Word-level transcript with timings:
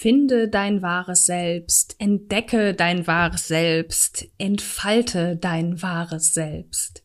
Finde 0.00 0.48
dein 0.48 0.80
wahres 0.80 1.26
Selbst, 1.26 1.94
entdecke 1.98 2.72
dein 2.72 3.06
wahres 3.06 3.48
Selbst, 3.48 4.28
entfalte 4.38 5.36
dein 5.36 5.82
wahres 5.82 6.32
Selbst. 6.32 7.02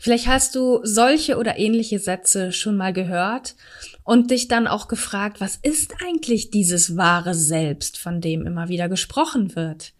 Vielleicht 0.00 0.26
hast 0.26 0.56
du 0.56 0.80
solche 0.82 1.36
oder 1.36 1.60
ähnliche 1.60 2.00
Sätze 2.00 2.50
schon 2.50 2.76
mal 2.76 2.92
gehört 2.92 3.54
und 4.02 4.32
dich 4.32 4.48
dann 4.48 4.66
auch 4.66 4.88
gefragt, 4.88 5.40
was 5.40 5.60
ist 5.62 5.94
eigentlich 6.04 6.50
dieses 6.50 6.96
wahre 6.96 7.34
Selbst, 7.34 7.98
von 7.98 8.20
dem 8.20 8.44
immer 8.48 8.68
wieder 8.68 8.88
gesprochen 8.88 9.54
wird? 9.54 9.92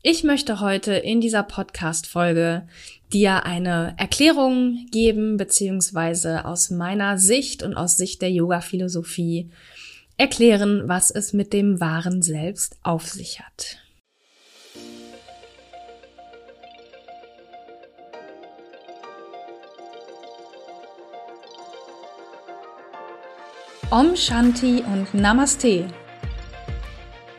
Ich 0.00 0.24
möchte 0.24 0.60
heute 0.60 0.94
in 0.94 1.20
dieser 1.20 1.42
Podcast-Folge 1.42 2.66
dir 3.12 3.44
eine 3.44 3.94
Erklärung 3.98 4.86
geben, 4.90 5.36
beziehungsweise 5.36 6.46
aus 6.46 6.70
meiner 6.70 7.18
Sicht 7.18 7.62
und 7.62 7.74
aus 7.74 7.98
Sicht 7.98 8.22
der 8.22 8.30
Yoga-Philosophie 8.30 9.50
erklären, 10.16 10.84
was 10.86 11.10
es 11.10 11.32
mit 11.32 11.52
dem 11.52 11.80
wahren 11.80 12.22
Selbst 12.22 12.76
auf 12.82 13.08
sich 13.08 13.40
hat. 13.40 13.78
Om 23.90 24.16
Shanti 24.16 24.82
und 24.82 25.14
Namaste. 25.14 25.86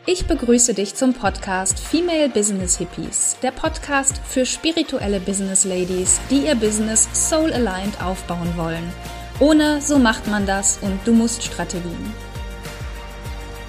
Ich 0.06 0.26
begrüße 0.26 0.72
dich 0.72 0.94
zum 0.94 1.12
Podcast 1.12 1.78
Female 1.78 2.28
Business 2.28 2.78
Hippies, 2.78 3.36
der 3.42 3.50
Podcast 3.50 4.18
für 4.24 4.46
spirituelle 4.46 5.20
Business 5.20 5.64
Ladies, 5.64 6.20
die 6.30 6.46
ihr 6.46 6.54
Business 6.54 7.08
soul 7.12 7.52
aligned 7.52 8.00
aufbauen 8.00 8.56
wollen. 8.56 8.92
Ohne 9.40 9.82
so 9.82 9.98
macht 9.98 10.28
man 10.28 10.46
das 10.46 10.78
und 10.80 10.98
du 11.04 11.12
musst 11.12 11.42
Strategien. 11.42 12.14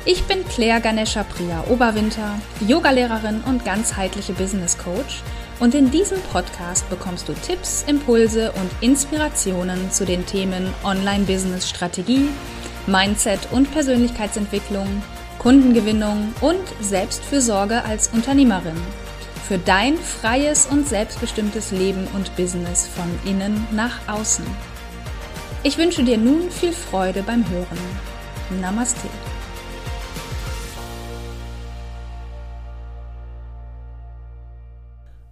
Ich 0.09 0.23
bin 0.23 0.45
Claire 0.47 0.79
Ganesha 0.79 1.23
Priya 1.23 1.66
Oberwinter, 1.67 2.39
Yogalehrerin 2.66 3.41
und 3.41 3.66
ganzheitliche 3.66 4.31
Business 4.31 4.77
Coach 4.77 5.22
und 5.59 5.75
in 5.75 5.91
diesem 5.91 6.22
Podcast 6.31 6.89
bekommst 6.89 7.27
du 7.27 7.33
Tipps, 7.33 7.83
Impulse 7.88 8.53
und 8.53 8.72
Inspirationen 8.80 9.91
zu 9.91 10.05
den 10.05 10.25
Themen 10.25 10.73
Online 10.85 11.25
Business 11.25 11.67
Strategie, 11.67 12.30
Mindset 12.85 13.50
und 13.52 13.69
Persönlichkeitsentwicklung 13.73 15.03
Kundengewinnung 15.39 16.33
und 16.39 16.63
Selbstfürsorge 16.80 17.83
als 17.83 18.08
Unternehmerin. 18.08 18.78
Für 19.45 19.58
dein 19.58 19.97
freies 19.97 20.67
und 20.67 20.88
selbstbestimmtes 20.88 21.72
Leben 21.72 22.08
und 22.16 22.33
Business 22.38 22.88
von 22.88 23.30
innen 23.30 23.67
nach 23.73 24.00
außen. 24.08 24.45
Ich 25.63 25.78
wünsche 25.78 26.05
dir 26.05 26.17
nun 26.17 26.50
viel 26.50 26.72
Freude 26.72 27.23
beim 27.23 27.44
Hören. 27.50 27.78
Namaste. 28.61 29.09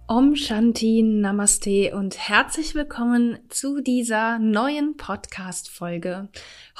Om 0.08 0.36
Shanti 0.36 1.02
Namaste 1.02 1.90
und 1.92 2.16
herzlich 2.16 2.76
willkommen 2.76 3.40
zu 3.48 3.80
dieser 3.80 4.38
neuen 4.38 4.96
Podcast-Folge. 4.96 6.28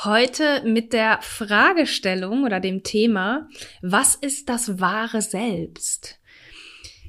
Heute 0.04 0.62
mit 0.64 0.92
der 0.92 1.18
Fragestellung 1.22 2.44
oder 2.44 2.60
dem 2.60 2.84
Thema, 2.84 3.48
was 3.82 4.14
ist 4.14 4.48
das 4.48 4.78
wahre 4.78 5.22
Selbst? 5.22 6.20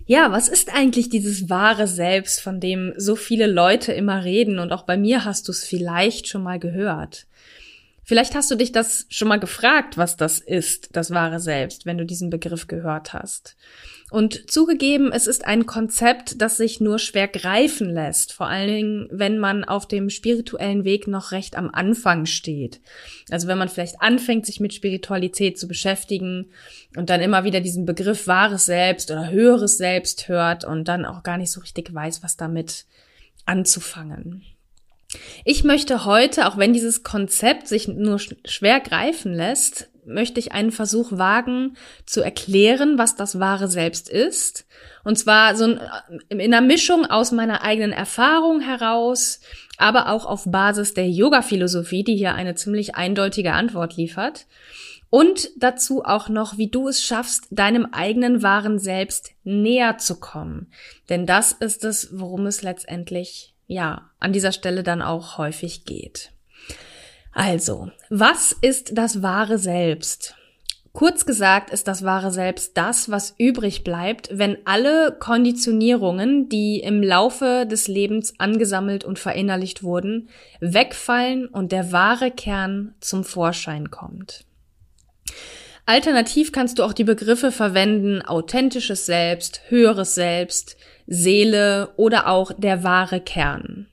Ja, 0.08 0.32
was 0.32 0.48
ist 0.48 0.74
eigentlich 0.74 1.10
dieses 1.10 1.52
wahre 1.52 1.86
Selbst, 1.86 2.42
von 2.42 2.60
dem 2.60 2.94
so 2.98 3.16
viele 3.16 3.46
Leute 3.46 3.94
immer 3.94 4.24
reden 4.24 4.58
und 4.58 4.72
auch 4.72 4.88
bei 4.88 4.98
mir 4.98 5.24
hast 5.24 5.48
du 5.48 5.52
es 5.52 5.66
vielleicht 5.66 6.28
schon 6.28 6.42
mal 6.42 6.58
gehört? 6.58 7.28
Vielleicht 8.04 8.34
hast 8.34 8.50
du 8.50 8.56
dich 8.56 8.72
das 8.72 9.06
schon 9.10 9.28
mal 9.28 9.40
gefragt, 9.40 9.98
was 9.98 10.18
das 10.18 10.40
ist, 10.40 10.96
das 10.96 11.12
wahre 11.12 11.40
Selbst, 11.40 11.86
wenn 11.86 12.00
du 12.00 12.06
diesen 12.06 12.32
Begriff 12.32 12.66
gehört 12.66 13.14
hast. 13.14 13.56
Und 14.10 14.50
zugegeben, 14.50 15.12
es 15.12 15.28
ist 15.28 15.46
ein 15.46 15.66
Konzept, 15.66 16.42
das 16.42 16.56
sich 16.56 16.80
nur 16.80 16.98
schwer 16.98 17.28
greifen 17.28 17.90
lässt, 17.90 18.32
vor 18.32 18.48
allen 18.48 18.68
Dingen, 18.70 19.08
wenn 19.12 19.38
man 19.38 19.66
auf 19.66 19.86
dem 19.86 20.10
spirituellen 20.10 20.86
Weg 20.86 21.08
noch 21.08 21.34
recht 21.34 21.58
am 21.58 21.70
Anfang 21.70 22.26
steht. 22.26 22.80
Also 23.30 23.50
wenn 23.50 23.58
man 23.58 23.68
vielleicht 23.68 24.02
anfängt, 24.02 24.46
sich 24.46 24.62
mit 24.62 24.74
Spiritualität 24.74 25.60
zu 25.60 25.68
beschäftigen 25.68 26.52
und 26.96 27.10
dann 27.10 27.20
immer 27.20 27.44
wieder 27.44 27.60
diesen 27.60 27.86
Begriff 27.86 28.28
wahres 28.28 28.66
Selbst 28.66 29.12
oder 29.12 29.30
höheres 29.30 29.78
Selbst 29.78 30.30
hört 30.30 30.64
und 30.64 30.88
dann 30.88 31.04
auch 31.06 31.24
gar 31.24 31.38
nicht 31.38 31.52
so 31.52 31.60
richtig 31.60 31.94
weiß, 31.94 32.24
was 32.24 32.38
damit 32.38 32.86
anzufangen. 33.46 34.44
Ich 35.44 35.66
möchte 35.66 36.06
heute, 36.06 36.48
auch 36.48 36.58
wenn 36.58 36.72
dieses 36.72 37.04
Konzept 37.04 37.68
sich 37.68 37.90
nur 37.90 38.20
schwer 38.20 38.80
greifen 38.80 39.34
lässt, 39.34 39.90
möchte 40.08 40.40
ich 40.40 40.52
einen 40.52 40.72
Versuch 40.72 41.12
wagen, 41.12 41.78
zu 42.06 42.22
erklären, 42.22 42.98
was 42.98 43.16
das 43.16 43.40
wahre 43.40 43.68
Selbst 43.68 44.10
ist. 44.10 44.66
Und 45.04 45.18
zwar 45.18 45.56
so 45.56 45.78
in 46.30 46.42
einer 46.42 46.62
Mischung 46.62 47.06
aus 47.06 47.32
meiner 47.32 47.62
eigenen 47.64 47.92
Erfahrung 47.92 48.60
heraus, 48.60 49.42
aber 49.78 50.10
auch 50.10 50.26
auf 50.26 50.46
Basis 50.46 50.94
der 50.94 51.10
Yoga-Philosophie, 51.10 52.04
die 52.04 52.16
hier 52.16 52.34
eine 52.34 52.56
ziemlich 52.56 52.96
eindeutige 52.96 53.54
Antwort 53.54 53.96
liefert. 53.96 54.48
Und 55.10 55.50
dazu 55.58 56.04
auch 56.04 56.28
noch, 56.28 56.58
wie 56.58 56.70
du 56.70 56.90
es 56.90 57.04
schaffst, 57.04 57.48
deinem 57.50 57.88
eigenen 57.94 58.44
wahren 58.44 58.78
Selbst 58.80 59.32
näher 59.44 59.98
zu 59.98 60.20
kommen. 60.20 60.68
Denn 61.10 61.26
das 61.26 61.54
ist 61.54 61.86
es, 61.86 62.10
worum 62.12 62.46
es 62.46 62.62
letztendlich, 62.62 63.54
ja, 63.68 64.10
an 64.20 64.34
dieser 64.34 64.52
Stelle 64.52 64.84
dann 64.84 65.02
auch 65.02 65.38
häufig 65.38 65.86
geht. 65.86 66.32
Also, 67.38 67.92
was 68.10 68.52
ist 68.52 68.98
das 68.98 69.22
wahre 69.22 69.60
Selbst? 69.60 70.34
Kurz 70.92 71.24
gesagt 71.28 71.70
ist 71.70 71.88
das 71.88 72.04
wahre 72.04 72.32
Selbst 72.32 72.76
das, 72.76 73.12
was 73.12 73.36
übrig 73.38 73.84
bleibt, 73.84 74.30
wenn 74.32 74.58
alle 74.66 75.16
Konditionierungen, 75.20 76.50
die 76.50 76.80
im 76.80 77.04
Laufe 77.04 77.68
des 77.70 77.88
Lebens 77.88 78.34
angesammelt 78.40 79.06
und 79.06 79.20
verinnerlicht 79.20 79.84
wurden, 79.84 80.30
wegfallen 80.62 81.46
und 81.46 81.72
der 81.72 81.92
wahre 81.92 82.32
Kern 82.32 82.96
zum 83.02 83.24
Vorschein 83.24 83.92
kommt. 83.92 84.44
Alternativ 85.86 86.52
kannst 86.52 86.80
du 86.80 86.84
auch 86.84 86.94
die 86.94 87.04
Begriffe 87.04 87.52
verwenden 87.52 88.24
authentisches 88.24 89.06
Selbst, 89.06 89.62
höheres 89.68 90.16
Selbst, 90.16 90.76
Seele 91.06 91.90
oder 91.98 92.30
auch 92.30 92.52
der 92.58 92.84
wahre 92.84 93.22
Kern. 93.22 93.86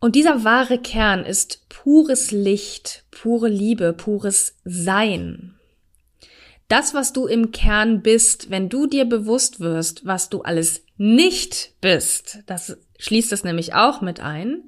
Und 0.00 0.14
dieser 0.14 0.44
wahre 0.44 0.78
Kern 0.78 1.24
ist 1.24 1.65
pures 1.86 2.32
Licht, 2.32 3.04
pure 3.12 3.48
Liebe, 3.48 3.92
pures 3.92 4.56
Sein. 4.64 5.54
Das, 6.66 6.94
was 6.94 7.12
du 7.12 7.28
im 7.28 7.52
Kern 7.52 8.02
bist, 8.02 8.50
wenn 8.50 8.68
du 8.68 8.88
dir 8.88 9.04
bewusst 9.04 9.60
wirst, 9.60 10.04
was 10.04 10.28
du 10.28 10.42
alles 10.42 10.82
nicht 10.96 11.74
bist, 11.80 12.40
das 12.46 12.76
schließt 12.98 13.32
es 13.32 13.44
nämlich 13.44 13.74
auch 13.74 14.00
mit 14.00 14.18
ein, 14.18 14.64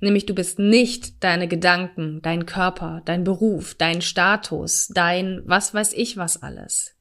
nämlich 0.00 0.24
du 0.24 0.34
bist 0.34 0.58
nicht 0.58 1.22
deine 1.22 1.46
Gedanken, 1.46 2.22
dein 2.22 2.46
Körper, 2.46 3.02
dein 3.04 3.22
Beruf, 3.22 3.74
dein 3.74 4.00
Status, 4.00 4.88
dein 4.94 5.42
was 5.44 5.74
weiß 5.74 5.92
ich 5.92 6.16
was 6.16 6.42
alles 6.42 6.94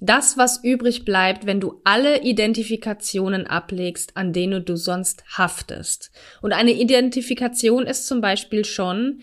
das, 0.00 0.36
was 0.36 0.62
übrig 0.62 1.04
bleibt, 1.04 1.46
wenn 1.46 1.60
du 1.60 1.80
alle 1.84 2.22
Identifikationen 2.22 3.46
ablegst, 3.46 4.16
an 4.16 4.32
denen 4.32 4.64
du 4.64 4.76
sonst 4.76 5.24
haftest. 5.36 6.10
Und 6.42 6.52
eine 6.52 6.72
Identifikation 6.72 7.86
ist 7.86 8.06
zum 8.06 8.20
Beispiel 8.20 8.64
schon, 8.64 9.20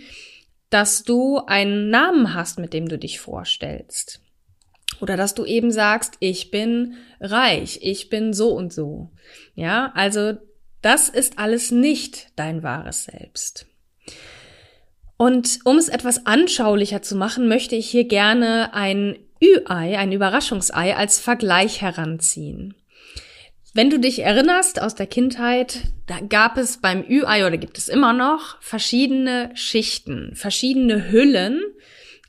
dass 0.69 1.03
du 1.03 1.37
einen 1.45 1.89
Namen 1.89 2.33
hast, 2.33 2.57
mit 2.57 2.73
dem 2.73 2.87
du 2.87 2.97
dich 2.97 3.19
vorstellst. 3.19 4.21
Oder 4.99 5.17
dass 5.17 5.35
du 5.35 5.45
eben 5.45 5.71
sagst, 5.71 6.15
ich 6.19 6.49
bin 6.49 6.95
reich, 7.19 7.79
ich 7.81 8.09
bin 8.09 8.33
so 8.33 8.49
und 8.49 8.73
so. 8.73 9.11
Ja, 9.53 9.91
also 9.93 10.33
das 10.81 11.09
ist 11.09 11.37
alles 11.39 11.71
nicht 11.71 12.29
dein 12.35 12.63
wahres 12.63 13.05
Selbst. 13.05 13.67
Und 15.17 15.59
um 15.63 15.77
es 15.77 15.89
etwas 15.89 16.25
anschaulicher 16.25 17.01
zu 17.01 17.15
machen, 17.15 17.47
möchte 17.47 17.75
ich 17.75 17.89
hier 17.89 18.05
gerne 18.05 18.73
ein 18.73 19.17
Ü-Ei, 19.43 19.97
ein 19.97 20.13
Überraschungsei, 20.13 20.95
als 20.95 21.19
Vergleich 21.19 21.81
heranziehen. 21.81 22.75
Wenn 23.73 23.89
du 23.89 23.99
dich 23.99 24.19
erinnerst 24.19 24.81
aus 24.81 24.95
der 24.95 25.07
Kindheit, 25.07 25.81
da 26.05 26.19
gab 26.21 26.57
es 26.57 26.77
beim 26.77 27.03
Ü-Ei 27.09 27.45
oder 27.45 27.57
gibt 27.57 27.77
es 27.77 27.89
immer 27.89 28.13
noch 28.13 28.61
verschiedene 28.61 29.49
Schichten, 29.55 30.35
verschiedene 30.35 31.11
Hüllen, 31.11 31.61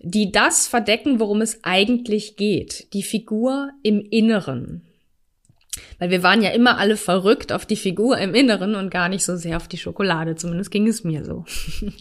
die 0.00 0.32
das 0.32 0.66
verdecken, 0.66 1.20
worum 1.20 1.40
es 1.40 1.62
eigentlich 1.62 2.36
geht. 2.36 2.92
Die 2.94 3.02
Figur 3.02 3.70
im 3.82 4.00
Inneren. 4.00 4.82
Weil 5.98 6.10
wir 6.10 6.22
waren 6.22 6.42
ja 6.42 6.50
immer 6.50 6.78
alle 6.78 6.96
verrückt 6.96 7.52
auf 7.52 7.66
die 7.66 7.76
Figur 7.76 8.18
im 8.18 8.34
Inneren 8.34 8.74
und 8.74 8.90
gar 8.90 9.08
nicht 9.08 9.24
so 9.24 9.36
sehr 9.36 9.56
auf 9.56 9.68
die 9.68 9.78
Schokolade. 9.78 10.34
Zumindest 10.34 10.70
ging 10.70 10.88
es 10.88 11.04
mir 11.04 11.24
so. 11.24 11.44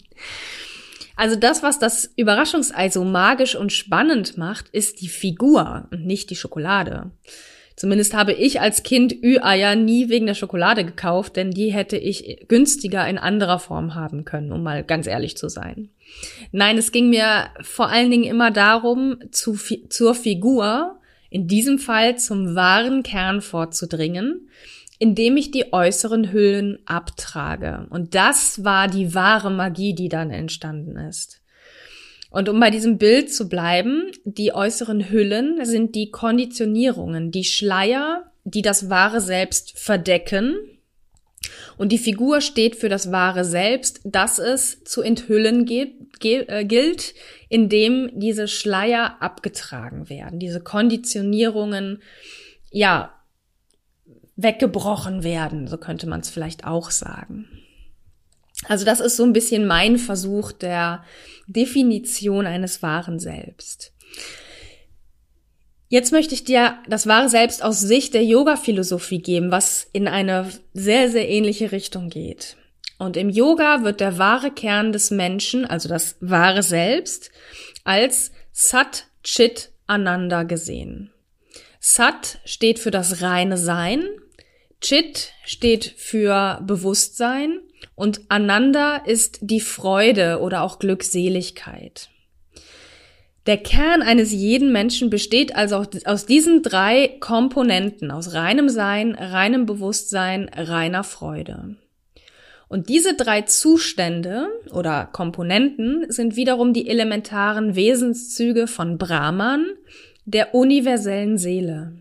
Also 1.15 1.35
das, 1.35 1.63
was 1.63 1.79
das 1.79 2.11
Überraschungsei 2.15 2.89
so 2.89 3.03
magisch 3.03 3.55
und 3.55 3.71
spannend 3.71 4.37
macht, 4.37 4.69
ist 4.69 5.01
die 5.01 5.07
Figur 5.07 5.87
und 5.91 6.05
nicht 6.05 6.29
die 6.29 6.35
Schokolade. 6.35 7.11
Zumindest 7.75 8.13
habe 8.13 8.33
ich 8.33 8.61
als 8.61 8.83
Kind 8.83 9.13
Ü-Eier 9.23 9.75
nie 9.75 10.09
wegen 10.09 10.27
der 10.27 10.35
Schokolade 10.35 10.85
gekauft, 10.85 11.35
denn 11.35 11.51
die 11.51 11.73
hätte 11.73 11.97
ich 11.97 12.45
günstiger 12.47 13.07
in 13.07 13.17
anderer 13.17 13.57
Form 13.57 13.95
haben 13.95 14.25
können, 14.25 14.51
um 14.51 14.61
mal 14.61 14.83
ganz 14.83 15.07
ehrlich 15.07 15.37
zu 15.37 15.49
sein. 15.49 15.89
Nein, 16.51 16.77
es 16.77 16.91
ging 16.91 17.09
mir 17.09 17.47
vor 17.61 17.89
allen 17.89 18.11
Dingen 18.11 18.25
immer 18.25 18.51
darum, 18.51 19.17
zu, 19.31 19.57
zur 19.89 20.13
Figur, 20.13 20.99
in 21.31 21.47
diesem 21.47 21.79
Fall 21.79 22.17
zum 22.19 22.53
wahren 22.53 23.01
Kern 23.01 23.41
vorzudringen, 23.41 24.49
indem 25.03 25.35
ich 25.35 25.51
die 25.51 25.73
äußeren 25.73 26.31
Hüllen 26.31 26.79
abtrage. 26.85 27.87
Und 27.89 28.15
das 28.15 28.63
war 28.63 28.87
die 28.87 29.13
wahre 29.13 29.51
Magie, 29.51 29.93
die 29.93 30.07
dann 30.07 30.31
entstanden 30.31 30.95
ist. 30.95 31.41
Und 32.29 32.47
um 32.47 32.57
bei 32.57 32.69
diesem 32.69 32.97
Bild 32.99 33.33
zu 33.33 33.49
bleiben, 33.49 34.13
die 34.23 34.53
äußeren 34.53 35.09
Hüllen 35.09 35.65
sind 35.65 35.93
die 35.95 36.09
Konditionierungen, 36.09 37.31
die 37.31 37.43
Schleier, 37.43 38.31
die 38.45 38.61
das 38.61 38.89
wahre 38.89 39.19
Selbst 39.19 39.77
verdecken. 39.77 40.55
Und 41.75 41.91
die 41.91 41.97
Figur 41.97 42.39
steht 42.39 42.77
für 42.77 42.87
das 42.87 43.11
wahre 43.11 43.43
Selbst, 43.43 43.99
das 44.05 44.39
es 44.39 44.85
zu 44.85 45.01
enthüllen 45.01 45.67
äh, 45.67 46.63
gilt, 46.63 47.13
indem 47.49 48.09
diese 48.13 48.47
Schleier 48.47 49.17
abgetragen 49.21 50.09
werden, 50.09 50.39
diese 50.39 50.61
Konditionierungen, 50.61 52.01
ja, 52.71 53.13
weggebrochen 54.35 55.23
werden, 55.23 55.67
so 55.67 55.77
könnte 55.77 56.07
man 56.07 56.21
es 56.21 56.29
vielleicht 56.29 56.65
auch 56.65 56.91
sagen. 56.91 57.47
Also 58.67 58.85
das 58.85 58.99
ist 58.99 59.17
so 59.17 59.23
ein 59.23 59.33
bisschen 59.33 59.67
mein 59.67 59.97
Versuch 59.97 60.51
der 60.51 61.03
Definition 61.47 62.45
eines 62.45 62.81
wahren 62.81 63.19
Selbst. 63.19 63.93
Jetzt 65.89 66.11
möchte 66.11 66.33
ich 66.33 66.43
dir 66.43 66.77
das 66.87 67.05
wahre 67.05 67.29
Selbst 67.29 67.63
aus 67.63 67.79
Sicht 67.79 68.13
der 68.13 68.23
Yoga-Philosophie 68.23 69.21
geben, 69.21 69.51
was 69.51 69.87
in 69.93 70.07
eine 70.07 70.49
sehr, 70.73 71.09
sehr 71.09 71.29
ähnliche 71.29 71.71
Richtung 71.71 72.09
geht. 72.09 72.57
Und 72.97 73.17
im 73.17 73.29
Yoga 73.29 73.83
wird 73.83 73.99
der 73.99 74.17
wahre 74.17 74.49
Kern 74.49 74.91
des 74.91 75.11
Menschen, 75.11 75.65
also 75.65 75.89
das 75.89 76.15
wahre 76.19 76.63
Selbst, 76.63 77.31
als 77.83 78.31
Sat 78.51 79.07
Chit 79.23 79.71
Ananda 79.85 80.43
gesehen. 80.43 81.11
Sat 81.79 82.39
steht 82.45 82.79
für 82.79 82.91
das 82.91 83.21
reine 83.21 83.57
Sein, 83.57 84.03
Chit 84.83 85.31
steht 85.45 85.93
für 85.95 86.59
Bewusstsein 86.61 87.59
und 87.95 88.21
Ananda 88.27 88.97
ist 88.97 89.39
die 89.41 89.61
Freude 89.61 90.41
oder 90.41 90.61
auch 90.61 90.77
Glückseligkeit. 90.77 92.09
Der 93.45 93.57
Kern 93.57 94.01
eines 94.01 94.33
jeden 94.33 94.73
Menschen 94.73 95.09
besteht 95.09 95.55
also 95.55 95.85
aus 96.05 96.25
diesen 96.25 96.63
drei 96.63 97.17
Komponenten, 97.21 98.11
aus 98.11 98.33
reinem 98.33 98.67
Sein, 98.67 99.15
reinem 99.15 99.65
Bewusstsein, 99.65 100.49
reiner 100.53 101.05
Freude. 101.05 101.77
Und 102.67 102.89
diese 102.89 103.15
drei 103.15 103.43
Zustände 103.43 104.49
oder 104.71 105.05
Komponenten 105.05 106.05
sind 106.09 106.35
wiederum 106.35 106.73
die 106.73 106.89
elementaren 106.89 107.75
Wesenszüge 107.75 108.67
von 108.67 108.97
Brahman, 108.97 109.65
der 110.25 110.53
universellen 110.53 111.37
Seele. 111.37 111.93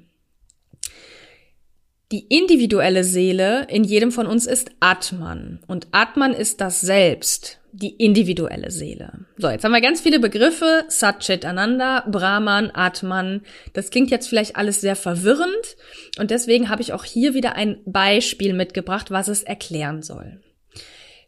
Die 2.13 2.27
individuelle 2.29 3.05
Seele 3.05 3.67
in 3.71 3.85
jedem 3.85 4.13
von 4.13 4.27
uns 4.27 4.47
ist 4.47 4.71
Atman. 4.81 5.61
Und 5.67 5.89
Atman 5.93 6.35
ist 6.35 6.61
das 6.61 6.83
Selbst, 6.83 7.59
die 7.73 7.89
individuelle 7.89 8.71
Seele. 8.71 9.25
So, 9.39 9.49
jetzt 9.49 9.65
haben 9.65 9.73
wir 9.73 9.81
ganz 9.81 10.03
viele 10.03 10.21
Begriffe. 10.21 10.85
Satchit 10.89 11.47
Ananda, 11.47 12.05
Brahman, 12.07 12.71
Atman. 12.75 13.41
Das 13.73 13.89
klingt 13.89 14.11
jetzt 14.11 14.29
vielleicht 14.29 14.57
alles 14.57 14.83
sehr 14.83 14.95
verwirrend. 14.95 15.79
Und 16.19 16.31
deswegen 16.31 16.69
habe 16.69 16.83
ich 16.83 16.93
auch 16.93 17.05
hier 17.05 17.33
wieder 17.33 17.55
ein 17.55 17.81
Beispiel 17.87 18.53
mitgebracht, 18.53 19.11
was 19.11 19.29
es 19.29 19.43
erklären 19.43 20.03
soll. 20.03 20.43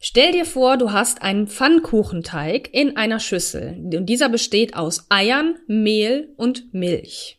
Stell 0.00 0.32
dir 0.32 0.44
vor, 0.44 0.76
du 0.76 0.92
hast 0.92 1.22
einen 1.22 1.46
Pfannkuchenteig 1.46 2.68
in 2.72 2.98
einer 2.98 3.20
Schüssel. 3.20 3.74
Und 3.94 4.04
dieser 4.04 4.28
besteht 4.28 4.76
aus 4.76 5.06
Eiern, 5.08 5.54
Mehl 5.66 6.34
und 6.36 6.74
Milch. 6.74 7.38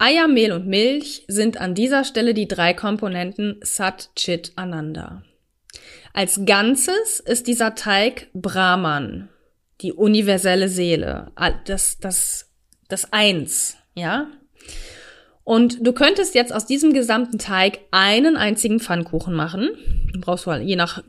Eier, 0.00 0.28
Mehl 0.28 0.52
und 0.52 0.66
Milch 0.66 1.24
sind 1.28 1.60
an 1.60 1.74
dieser 1.74 2.04
Stelle 2.04 2.32
die 2.32 2.48
drei 2.48 2.72
Komponenten 2.72 3.60
Sat, 3.62 4.08
Chit, 4.16 4.52
Ananda. 4.56 5.22
Als 6.14 6.40
Ganzes 6.46 7.20
ist 7.20 7.46
dieser 7.46 7.74
Teig 7.74 8.28
Brahman, 8.32 9.28
die 9.82 9.92
universelle 9.92 10.70
Seele, 10.70 11.30
das, 11.66 11.98
das, 11.98 12.48
das 12.88 13.12
Eins, 13.12 13.76
ja? 13.94 14.28
Und 15.44 15.86
du 15.86 15.92
könntest 15.92 16.34
jetzt 16.34 16.54
aus 16.54 16.64
diesem 16.64 16.94
gesamten 16.94 17.38
Teig 17.38 17.80
einen 17.90 18.38
einzigen 18.38 18.80
Pfannkuchen 18.80 19.34
machen. 19.34 19.68
Brauchst 20.18 20.46
du 20.46 20.52
je 20.52 20.76
nach 20.76 21.02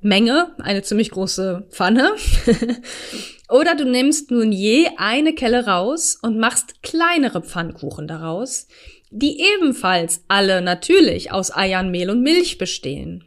Menge 0.00 0.54
eine 0.58 0.82
ziemlich 0.82 1.10
große 1.10 1.66
Pfanne. 1.70 2.12
Oder 3.48 3.74
du 3.74 3.84
nimmst 3.84 4.30
nun 4.30 4.52
je 4.52 4.88
eine 4.98 5.34
Kelle 5.34 5.66
raus 5.66 6.18
und 6.20 6.38
machst 6.38 6.82
kleinere 6.82 7.42
Pfannkuchen 7.42 8.06
daraus, 8.06 8.68
die 9.10 9.40
ebenfalls 9.40 10.24
alle 10.28 10.60
natürlich 10.60 11.32
aus 11.32 11.54
Eiern, 11.54 11.90
Mehl 11.90 12.10
und 12.10 12.22
Milch 12.22 12.58
bestehen. 12.58 13.24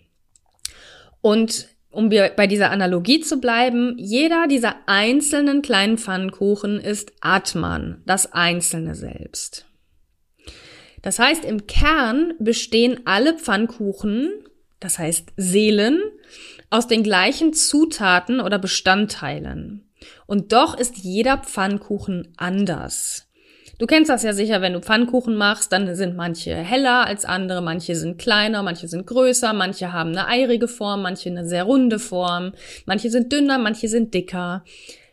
Und 1.21 1.67
um 1.89 2.09
bei 2.09 2.47
dieser 2.47 2.71
Analogie 2.71 3.19
zu 3.19 3.39
bleiben, 3.39 3.95
jeder 3.97 4.47
dieser 4.47 4.75
einzelnen 4.87 5.61
kleinen 5.61 5.97
Pfannkuchen 5.97 6.79
ist 6.79 7.11
Atman, 7.19 8.01
das 8.05 8.31
einzelne 8.31 8.95
Selbst. 8.95 9.65
Das 11.01 11.19
heißt, 11.19 11.43
im 11.43 11.67
Kern 11.67 12.33
bestehen 12.39 13.01
alle 13.05 13.37
Pfannkuchen, 13.37 14.29
das 14.79 14.99
heißt 14.99 15.33
Seelen, 15.35 15.99
aus 16.71 16.87
den 16.87 17.03
gleichen 17.03 17.53
Zutaten 17.53 18.39
oder 18.39 18.57
Bestandteilen. 18.57 19.87
Und 20.25 20.51
doch 20.53 20.75
ist 20.75 20.97
jeder 20.97 21.37
Pfannkuchen 21.37 22.33
anders. 22.37 23.27
Du 23.77 23.87
kennst 23.87 24.09
das 24.09 24.23
ja 24.23 24.33
sicher, 24.33 24.61
wenn 24.61 24.73
du 24.73 24.79
Pfannkuchen 24.79 25.35
machst, 25.35 25.71
dann 25.71 25.95
sind 25.95 26.15
manche 26.15 26.55
heller 26.55 27.05
als 27.07 27.25
andere, 27.25 27.61
manche 27.61 27.95
sind 27.95 28.19
kleiner, 28.19 28.61
manche 28.63 28.87
sind 28.87 29.07
größer, 29.07 29.53
manche 29.53 29.91
haben 29.91 30.11
eine 30.11 30.27
eirige 30.27 30.67
Form, 30.67 31.01
manche 31.01 31.29
eine 31.29 31.47
sehr 31.47 31.63
runde 31.63 31.99
Form, 31.99 32.53
manche 32.85 33.09
sind 33.09 33.33
dünner, 33.33 33.57
manche 33.57 33.87
sind 33.87 34.13
dicker. 34.13 34.63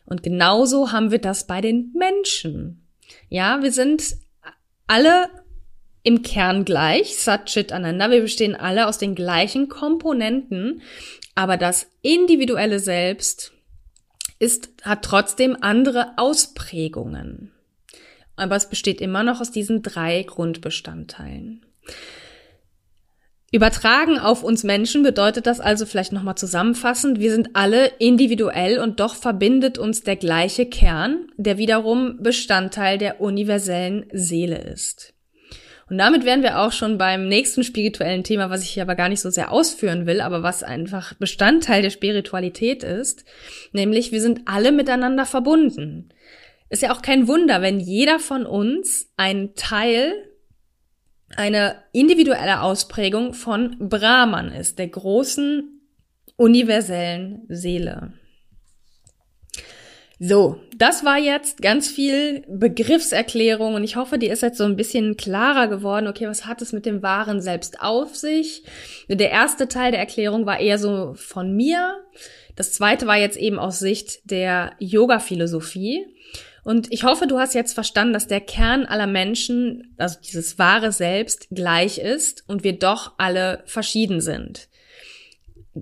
Und 0.05 0.23
genauso 0.23 0.93
haben 0.93 1.11
wir 1.11 1.19
das 1.19 1.47
bei 1.47 1.61
den 1.61 1.93
Menschen. 1.95 2.87
Ja, 3.31 3.63
wir 3.63 3.73
sind 3.73 4.17
alle 4.87 5.31
im 6.03 6.23
Kern 6.23 6.65
gleich, 6.65 7.17
Satchit 7.17 7.73
aneinander. 7.73 8.15
Wir 8.15 8.23
bestehen 8.23 8.55
alle 8.55 8.87
aus 8.87 8.99
den 8.99 9.15
gleichen 9.15 9.69
Komponenten, 9.69 10.83
aber 11.39 11.57
das 11.57 11.87
individuelle 12.03 12.81
Selbst 12.81 13.53
ist, 14.41 14.71
hat 14.83 15.05
trotzdem 15.05 15.57
andere 15.61 16.15
Ausprägungen. 16.17 17.53
Aber 18.35 18.57
es 18.57 18.69
besteht 18.69 19.01
immer 19.01 19.23
noch 19.23 19.41
aus 19.41 19.53
diesen 19.53 19.83
drei 19.83 20.25
Grundbestandteilen. 20.25 21.65
Übertragen 23.53 24.19
auf 24.19 24.43
uns 24.43 24.65
Menschen 24.65 25.05
bedeutet 25.05 25.47
das 25.47 25.61
also 25.61 25.87
vielleicht 25.87 26.11
nochmal 26.11 26.35
zusammenfassend, 26.35 27.21
wir 27.21 27.31
sind 27.31 27.51
alle 27.55 27.87
individuell 28.01 28.81
und 28.81 28.99
doch 28.99 29.15
verbindet 29.15 29.79
uns 29.79 30.03
der 30.03 30.17
gleiche 30.17 30.67
Kern, 30.67 31.29
der 31.37 31.57
wiederum 31.57 32.21
Bestandteil 32.21 32.99
der 32.99 33.21
universellen 33.21 34.07
Seele 34.13 34.59
ist. 34.59 35.15
Und 35.91 35.99
damit 35.99 36.25
wären 36.25 36.43
wir 36.43 36.61
auch 36.61 36.73
schon 36.73 36.99
beim 36.99 37.29
nächsten 37.29 37.65
spirituellen 37.65 38.23
Thema, 38.23 38.51
was 38.51 38.63
ich 38.63 38.71
hier 38.71 38.83
aber 38.83 38.95
gar 38.95 39.09
nicht 39.09 39.21
so 39.21 39.31
sehr 39.31 39.51
ausführen 39.51 40.07
will, 40.07 40.21
aber 40.21 40.43
was 40.43 40.63
einfach 40.63 41.15
Bestandteil 41.15 41.83
der 41.83 41.91
Spiritualität 41.91 42.83
ist, 42.83 43.25
nämlich 43.73 44.13
wir 44.13 44.21
sind 44.21 44.43
alle 44.45 44.71
miteinander 44.71 45.25
verbunden. 45.25 46.11
Ist 46.69 46.83
ja 46.83 46.93
auch 46.93 47.01
kein 47.01 47.27
Wunder, 47.27 47.63
wenn 47.63 47.81
jeder 47.81 48.19
von 48.19 48.45
uns 48.45 49.11
ein 49.17 49.55
Teil 49.55 50.13
eine 51.37 51.77
individuelle 51.93 52.61
Ausprägung 52.61 53.33
von 53.33 53.77
Brahman 53.79 54.53
ist, 54.53 54.79
der 54.79 54.89
großen 54.89 55.81
universellen 56.37 57.43
Seele. 57.49 58.13
So, 60.21 60.61
das 60.77 61.05
war 61.05 61.17
jetzt 61.17 61.63
ganz 61.63 61.89
viel 61.89 62.43
Begriffserklärung 62.49 63.75
und 63.75 63.85
ich 63.85 63.95
hoffe, 63.95 64.19
dir 64.19 64.33
ist 64.33 64.43
jetzt 64.43 64.59
so 64.59 64.65
ein 64.65 64.75
bisschen 64.75 65.17
klarer 65.17 65.69
geworden, 65.69 66.09
okay, 66.09 66.27
was 66.27 66.45
hat 66.45 66.61
es 66.61 66.73
mit 66.73 66.87
dem 66.87 67.03
wahren 67.03 67.41
Selbst 67.41 67.81
auf 67.81 68.17
sich? 68.17 68.65
Der 69.09 69.31
erste 69.31 69.69
Teil 69.69 69.93
der 69.93 70.01
Erklärung 70.01 70.45
war 70.45 70.59
eher 70.59 70.79
so 70.79 71.15
von 71.15 71.55
mir. 71.55 72.03
Das 72.57 72.73
zweite 72.73 73.07
war 73.07 73.17
jetzt 73.17 73.39
eben 73.39 73.61
aus 73.61 73.79
Sicht 73.79 74.29
der 74.29 74.73
Yoga-Philosophie. 74.81 76.07
Und 76.65 76.93
ich 76.93 77.05
hoffe, 77.05 77.29
du 77.29 77.39
hast 77.39 77.55
jetzt 77.55 77.73
verstanden, 77.73 78.13
dass 78.13 78.27
der 78.27 78.41
Kern 78.41 78.87
aller 78.87 79.07
Menschen, 79.07 79.95
also 79.99 80.19
dieses 80.21 80.59
wahre 80.59 80.91
Selbst, 80.91 81.47
gleich 81.51 81.99
ist 81.99 82.43
und 82.49 82.65
wir 82.65 82.77
doch 82.77 83.13
alle 83.19 83.63
verschieden 83.67 84.21
sind. 84.21 84.69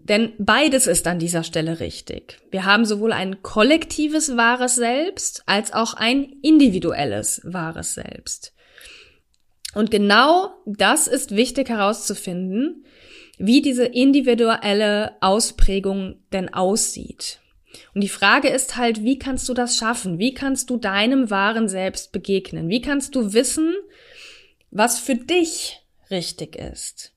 Denn 0.04 0.32
beides 0.38 0.86
ist 0.86 1.06
an 1.06 1.18
dieser 1.18 1.42
Stelle 1.42 1.80
richtig. 1.80 2.38
Wir 2.50 2.64
haben 2.64 2.84
sowohl 2.84 3.12
ein 3.12 3.42
kollektives 3.42 4.36
wahres 4.36 4.74
Selbst 4.74 5.42
als 5.46 5.72
auch 5.72 5.94
ein 5.94 6.24
individuelles 6.42 7.40
wahres 7.44 7.94
Selbst. 7.94 8.52
Und 9.74 9.90
genau 9.90 10.50
das 10.66 11.06
ist 11.06 11.36
wichtig 11.36 11.68
herauszufinden, 11.68 12.84
wie 13.38 13.62
diese 13.62 13.84
individuelle 13.84 15.16
Ausprägung 15.20 16.16
denn 16.32 16.52
aussieht. 16.52 17.40
Und 17.94 18.02
die 18.02 18.08
Frage 18.08 18.48
ist 18.48 18.76
halt, 18.76 19.02
wie 19.02 19.18
kannst 19.18 19.48
du 19.48 19.54
das 19.54 19.76
schaffen? 19.76 20.18
Wie 20.18 20.34
kannst 20.34 20.70
du 20.70 20.78
deinem 20.78 21.30
wahren 21.30 21.68
Selbst 21.68 22.12
begegnen? 22.12 22.68
Wie 22.68 22.80
kannst 22.80 23.14
du 23.14 23.32
wissen, 23.34 23.74
was 24.70 24.98
für 24.98 25.14
dich 25.14 25.82
richtig 26.10 26.56
ist? 26.56 27.15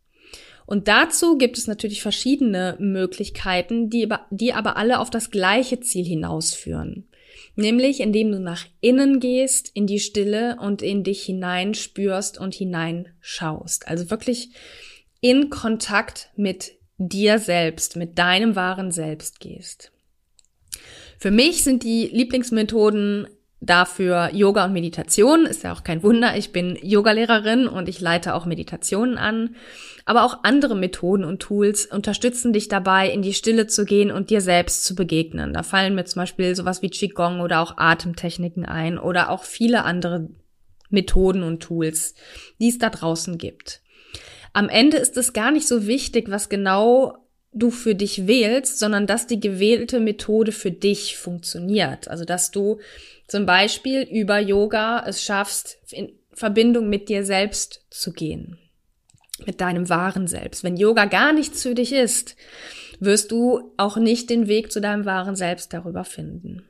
Und 0.70 0.88
dazu 0.88 1.36
gibt 1.40 1.58
es 1.58 1.66
natürlich 1.66 2.04
verschiedene 2.04 2.78
Möglichkeiten, 2.78 3.90
die, 3.90 4.08
die 4.30 4.54
aber 4.54 4.78
alle 4.78 5.00
auf 5.00 5.10
das 5.10 5.32
gleiche 5.32 5.80
Ziel 5.80 6.06
hinausführen. 6.06 7.10
Nämlich 7.56 8.02
indem 8.02 8.32
du 8.32 8.40
nach 8.40 8.68
innen 8.80 9.20
gehst, 9.20 9.72
in 9.74 9.88
die 9.88 10.00
Stille 10.00 10.58
und 10.62 10.84
in 10.84 11.04
dich 11.04 11.24
hineinspürst 11.24 12.38
und 12.38 12.54
hineinschaust. 12.54 13.88
Also 13.88 14.12
wirklich 14.12 14.52
in 15.22 15.50
Kontakt 15.50 16.30
mit 16.36 16.74
dir 17.00 17.40
selbst, 17.40 17.96
mit 17.96 18.20
deinem 18.20 18.56
wahren 18.56 18.92
Selbst 18.92 19.40
gehst. 19.40 19.92
Für 21.18 21.32
mich 21.32 21.64
sind 21.64 21.82
die 21.82 22.06
Lieblingsmethoden 22.14 23.28
dafür 23.62 24.30
Yoga 24.34 24.66
und 24.66 24.74
Meditation. 24.74 25.46
Ist 25.46 25.64
ja 25.64 25.74
auch 25.74 25.84
kein 25.84 26.04
Wunder. 26.04 26.38
Ich 26.38 26.52
bin 26.52 26.78
Yogalehrerin 26.82 27.68
und 27.68 27.90
ich 27.90 28.00
leite 28.00 28.34
auch 28.34 28.46
Meditationen 28.46 29.18
an. 29.18 29.56
Aber 30.06 30.24
auch 30.24 30.40
andere 30.44 30.76
Methoden 30.76 31.24
und 31.24 31.40
Tools 31.40 31.86
unterstützen 31.86 32.54
dich 32.54 32.68
dabei, 32.68 33.10
in 33.10 33.22
die 33.22 33.34
Stille 33.34 33.68
zu 33.68 33.86
gehen 33.86 34.12
und 34.12 34.30
dir 34.30 34.42
selbst 34.42 34.86
zu 34.86 34.96
begegnen. 34.96 35.54
Da 35.54 35.64
fallen 35.64 35.96
mir 35.96 36.06
zum 36.06 36.22
Beispiel 36.22 36.56
sowas 36.56 36.82
wie 36.82 36.90
Qigong 36.90 37.42
oder 37.42 37.60
auch 37.60 37.78
Atemtechniken 37.78 38.66
ein 38.66 38.98
oder 38.98 39.30
auch 39.30 39.44
viele 39.44 39.84
andere 39.84 40.30
Methoden 40.90 41.44
und 41.44 41.62
Tools, 41.62 42.16
die 42.60 42.70
es 42.70 42.80
da 42.80 42.90
draußen 42.90 43.38
gibt. 43.38 43.82
Am 44.54 44.70
Ende 44.70 44.98
ist 44.98 45.16
es 45.18 45.34
gar 45.34 45.52
nicht 45.52 45.68
so 45.68 45.86
wichtig, 45.86 46.32
was 46.32 46.50
genau 46.50 47.29
du 47.52 47.72
für 47.72 47.96
dich 47.96 48.28
wählst, 48.28 48.80
sondern 48.80 49.08
dass 49.08 49.28
die 49.28 49.40
gewählte 49.40 50.00
Methode 50.00 50.52
für 50.52 50.72
dich 50.72 51.18
funktioniert. 51.18 52.08
Also 52.08 52.26
dass 52.26 52.52
du 52.52 52.80
zum 53.28 53.46
Beispiel 53.46 54.02
über 54.02 54.40
Yoga 54.40 55.04
es 55.06 55.24
schaffst, 55.24 55.78
in 55.92 56.12
Verbindung 56.34 56.90
mit 56.90 57.10
dir 57.10 57.26
selbst 57.26 57.86
zu 57.90 58.14
gehen, 58.14 58.58
mit 59.46 59.62
deinem 59.62 59.90
wahren 59.90 60.28
Selbst. 60.28 60.64
Wenn 60.64 60.78
Yoga 60.78 61.06
gar 61.06 61.34
nichts 61.34 61.64
für 61.64 61.76
dich 61.76 61.92
ist, 61.92 62.36
wirst 63.00 63.32
du 63.32 63.74
auch 63.78 63.98
nicht 63.98 64.30
den 64.30 64.48
Weg 64.48 64.72
zu 64.72 64.80
deinem 64.80 65.06
wahren 65.06 65.36
Selbst 65.36 65.74
darüber 65.74 66.04
finden. 66.04 66.64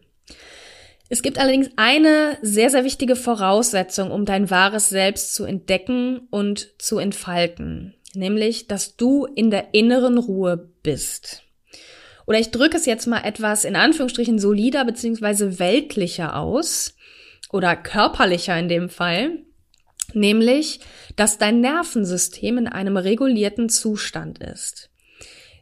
Es 1.11 1.23
gibt 1.23 1.39
allerdings 1.39 1.69
eine 1.75 2.37
sehr, 2.41 2.69
sehr 2.69 2.83
wichtige 2.83 3.15
Voraussetzung, 3.15 4.11
um 4.11 4.25
dein 4.25 4.49
wahres 4.51 4.89
Selbst 4.89 5.33
zu 5.33 5.43
entdecken 5.43 6.27
und 6.29 6.69
zu 6.79 6.99
entfalten 6.99 7.95
nämlich, 8.13 8.67
dass 8.67 8.95
du 8.95 9.25
in 9.25 9.51
der 9.51 9.73
inneren 9.73 10.17
Ruhe 10.17 10.69
bist. 10.83 11.43
Oder 12.25 12.39
ich 12.39 12.51
drücke 12.51 12.77
es 12.77 12.85
jetzt 12.85 13.07
mal 13.07 13.23
etwas 13.23 13.65
in 13.65 13.75
Anführungsstrichen 13.75 14.39
solider 14.39 14.85
beziehungsweise 14.85 15.59
weltlicher 15.59 16.35
aus 16.37 16.95
oder 17.51 17.75
körperlicher 17.75 18.57
in 18.57 18.69
dem 18.69 18.89
Fall, 18.89 19.39
nämlich, 20.13 20.79
dass 21.15 21.37
dein 21.37 21.61
Nervensystem 21.61 22.57
in 22.57 22.67
einem 22.67 22.97
regulierten 22.97 23.69
Zustand 23.69 24.39
ist. 24.39 24.89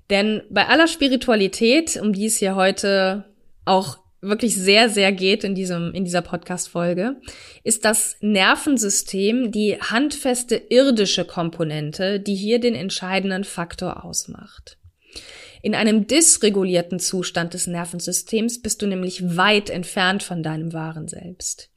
Denn 0.10 0.42
bei 0.50 0.68
aller 0.68 0.88
Spiritualität, 0.88 1.98
um 2.02 2.14
die 2.14 2.26
es 2.26 2.38
hier 2.38 2.56
heute 2.56 3.26
auch 3.66 4.00
wirklich 4.22 4.56
sehr, 4.56 4.90
sehr 4.90 5.12
geht 5.12 5.44
in 5.44 5.56
diesem, 5.56 5.94
in 5.94 6.04
dieser 6.04 6.22
Podcast-Folge, 6.22 7.18
ist 7.64 7.86
das 7.86 8.18
Nervensystem 8.22 9.52
die 9.52 9.80
handfeste 9.80 10.56
irdische 10.56 11.26
Komponente, 11.26 12.20
die 12.20 12.36
hier 12.36 12.60
den 12.60 12.76
entscheidenden 12.76 13.44
Faktor 13.44 14.04
ausmacht. 14.04 14.78
In 15.62 15.76
einem 15.76 16.08
dysregulierten 16.08 17.00
Zustand 17.00 17.54
des 17.54 17.68
Nervensystems 17.68 18.62
bist 18.62 18.82
du 18.82 18.88
nämlich 18.88 19.38
weit 19.38 19.70
entfernt 19.70 20.24
von 20.24 20.44
deinem 20.44 20.74
wahren 20.74 21.08
Selbst. 21.08 21.70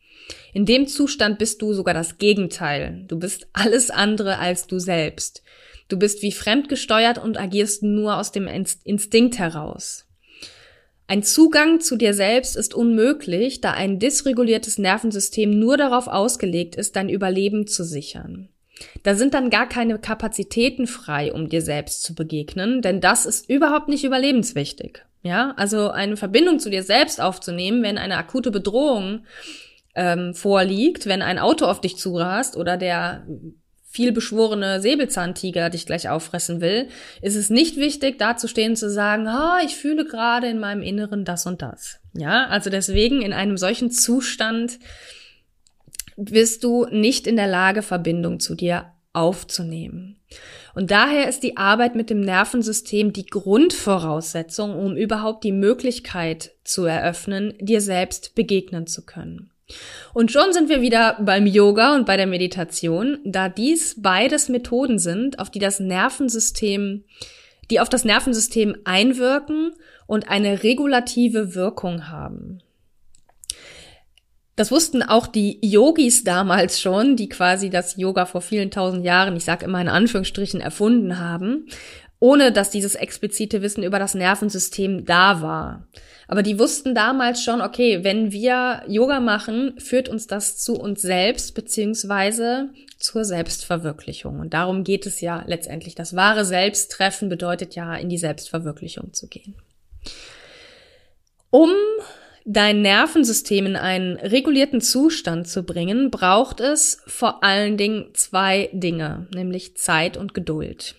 In 0.53 0.67
dem 0.67 0.87
Zustand 0.87 1.39
bist 1.39 1.61
du 1.63 1.73
sogar 1.73 1.95
das 1.95 2.19
Gegenteil. 2.19 3.05
Du 3.09 3.19
bist 3.19 3.49
alles 3.53 3.91
andere 3.91 4.39
als 4.39 4.67
du 4.67 4.79
selbst. 4.79 5.43
Du 5.89 5.99
bist 5.99 6.23
wie 6.23 6.33
fremdgesteuert 6.33 7.19
und 7.19 7.39
agierst 7.39 7.83
nur 7.83 8.17
aus 8.17 8.31
dem 8.31 8.47
Instinkt 8.47 9.39
heraus. 9.39 10.07
Ein 11.11 11.25
Zugang 11.25 11.81
zu 11.81 11.97
dir 11.97 12.15
selbst 12.15 12.55
ist 12.55 12.73
unmöglich, 12.73 13.61
da 13.61 13.73
ein 13.73 13.99
dysreguliertes 13.99 14.79
Nervensystem 14.79 15.51
nur 15.51 15.77
darauf 15.77 16.07
ausgelegt 16.07 16.77
ist, 16.77 16.95
dein 16.95 17.09
Überleben 17.09 17.67
zu 17.67 17.83
sichern. 17.83 18.49
Da 19.03 19.17
sind 19.17 19.35
dann 19.35 19.51
gar 19.51 19.69
keine 19.69 19.99
Kapazitäten 19.99 20.87
frei, 20.87 21.33
um 21.33 21.49
dir 21.49 21.63
selbst 21.63 22.05
zu 22.05 22.15
begegnen, 22.15 22.81
denn 22.81 23.01
das 23.01 23.27
ist 23.27 23.51
überhaupt 23.51 23.89
nicht 23.89 24.05
überlebenswichtig. 24.05 25.03
Ja, 25.25 25.53
also 25.57 25.91
eine 25.91 26.17
Verbindung 26.17 26.61
zu 26.61 26.71
dir 26.71 26.85
selbst 26.85 27.21
aufzunehmen, 27.21 27.83
wenn 27.83 27.99
eine 27.99 28.17
akute 28.17 28.53
Bedrohung 28.53 29.25
ähm, 29.97 30.33
vorliegt, 30.33 31.07
wenn 31.07 31.23
ein 31.23 31.41
Auto 31.41 31.65
auf 31.65 31.81
dich 31.81 31.97
zurast 31.97 32.57
oder 32.57 32.77
der 32.77 33.27
viel 33.91 34.13
beschworene 34.13 34.81
Säbelzahntiger 34.81 35.69
dich 35.69 35.85
gleich 35.85 36.09
auffressen 36.09 36.61
will, 36.61 36.89
ist 37.23 37.35
es 37.35 37.51
nicht 37.51 37.77
wichtig, 37.77 38.19
da 38.19 38.37
zu 38.37 38.47
stehen 38.47 38.77
zu 38.77 38.89
sagen, 38.89 39.27
ah, 39.27 39.59
ich 39.65 39.75
fühle 39.75 40.05
gerade 40.05 40.47
in 40.49 40.61
meinem 40.61 40.83
Inneren 40.83 41.25
das 41.25 41.45
und 41.45 41.61
das. 41.61 41.99
Ja, 42.15 42.47
also 42.47 42.71
deswegen 42.71 43.21
in 43.21 43.33
einem 43.33 43.57
solchen 43.57 43.91
Zustand 43.91 44.79
bist 46.17 46.63
du 46.63 46.87
nicht 46.91 47.27
in 47.27 47.35
der 47.37 47.49
Lage, 47.49 47.83
Verbindung 47.83 48.39
zu 48.39 48.55
dir 48.55 48.93
aufzunehmen. 49.13 50.21
Und 50.75 50.93
daher 50.93 51.29
ist 51.29 51.43
die 51.43 51.57
Arbeit 51.57 51.97
mit 51.97 52.11
dem 52.11 52.21
Nervensystem 52.21 53.13
die 53.13 53.27
Grundvoraussetzung, 53.27 54.77
um 54.77 54.97
überhaupt 54.97 55.43
die 55.43 55.51
Möglichkeit 55.51 56.53
zu 56.63 56.85
eröffnen, 56.85 57.55
dir 57.61 57.81
selbst 57.81 58.37
begegnen 58.37 58.87
zu 58.87 59.05
können. 59.05 59.51
Und 60.15 60.33
schon 60.33 60.53
sind 60.53 60.69
wir 60.69 60.81
wieder 60.81 61.17
beim 61.21 61.47
Yoga 61.47 61.95
und 61.95 62.07
bei 62.07 62.17
der 62.17 62.27
Meditation, 62.27 63.19
da 63.25 63.49
dies 63.49 64.01
beides 64.01 64.49
Methoden 64.49 64.99
sind, 64.99 65.39
auf 65.39 65.51
die 65.51 65.59
das 65.59 65.81
Nervensystem, 65.81 67.05
die 67.71 67.81
auf 67.81 67.89
das 67.89 68.05
Nervensystem 68.05 68.77
einwirken 68.85 69.73
und 70.07 70.29
eine 70.29 70.63
regulative 70.63 71.55
Wirkung 71.55 72.09
haben. 72.09 72.61
Das 74.57 74.71
wussten 74.71 75.03
auch 75.03 75.27
die 75.27 75.59
Yogis 75.63 76.23
damals 76.23 76.83
schon, 76.83 77.17
die 77.17 77.31
quasi 77.31 77.71
das 77.71 77.97
Yoga 77.97 78.27
vor 78.27 78.43
vielen 78.43 78.71
tausend 78.71 79.07
Jahren, 79.07 79.35
ich 79.35 79.45
sage 79.45 79.65
immer 79.65 79.81
in 79.81 79.89
Anführungsstrichen, 79.89 80.61
erfunden 80.61 81.19
haben, 81.19 81.67
ohne 82.21 82.53
dass 82.53 82.71
dieses 82.71 82.95
explizite 82.95 83.63
Wissen 83.63 83.83
über 83.83 83.99
das 83.99 84.15
Nervensystem 84.15 85.07
da 85.07 85.41
war. 85.41 85.89
Aber 86.29 86.43
die 86.43 86.59
wussten 86.59 86.95
damals 86.95 87.43
schon, 87.43 87.61
okay, 87.61 88.05
wenn 88.05 88.31
wir 88.31 88.83
Yoga 88.87 89.19
machen, 89.19 89.75
führt 89.79 90.09
uns 90.09 90.29
das 90.29 90.59
zu 90.59 90.75
uns 90.75 91.03
selbst 91.03 91.55
beziehungsweise 91.55 92.69
zur 92.99 93.25
Selbstverwirklichung. 93.25 94.39
Und 94.39 94.55
darum 94.55 94.85
geht 94.85 95.07
es 95.07 95.21
ja 95.21 95.43
letztendlich. 95.47 95.95
Das 95.97 96.15
wahre 96.15 96.45
Selbsttreffen 96.45 97.31
bedeutet 97.31 97.75
ja, 97.75 97.97
in 97.97 98.11
die 98.11 98.19
Selbstverwirklichung 98.19 99.13
zu 99.13 99.27
gehen. 99.27 99.57
Um 101.49 101.71
dein 102.45 102.83
Nervensystem 102.83 103.67
in 103.67 103.77
einen 103.77 104.17
regulierten 104.17 104.81
Zustand 104.81 105.49
zu 105.49 105.63
bringen, 105.63 106.11
braucht 106.11 106.61
es 106.61 107.03
vor 107.07 107.43
allen 107.43 107.77
Dingen 107.77 108.11
zwei 108.13 108.69
Dinge, 108.73 109.27
nämlich 109.35 109.77
Zeit 109.77 110.17
und 110.17 110.35
Geduld. 110.35 110.95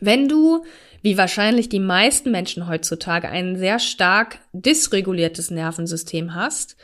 Wenn 0.00 0.28
du 0.28 0.64
wie 1.02 1.16
wahrscheinlich 1.16 1.68
die 1.68 1.80
meisten 1.80 2.30
Menschen 2.30 2.68
heutzutage 2.68 3.28
ein 3.28 3.56
sehr 3.56 3.78
stark 3.78 4.38
dysreguliertes 4.52 5.50
Nervensystem 5.50 6.34
hast, 6.34 6.76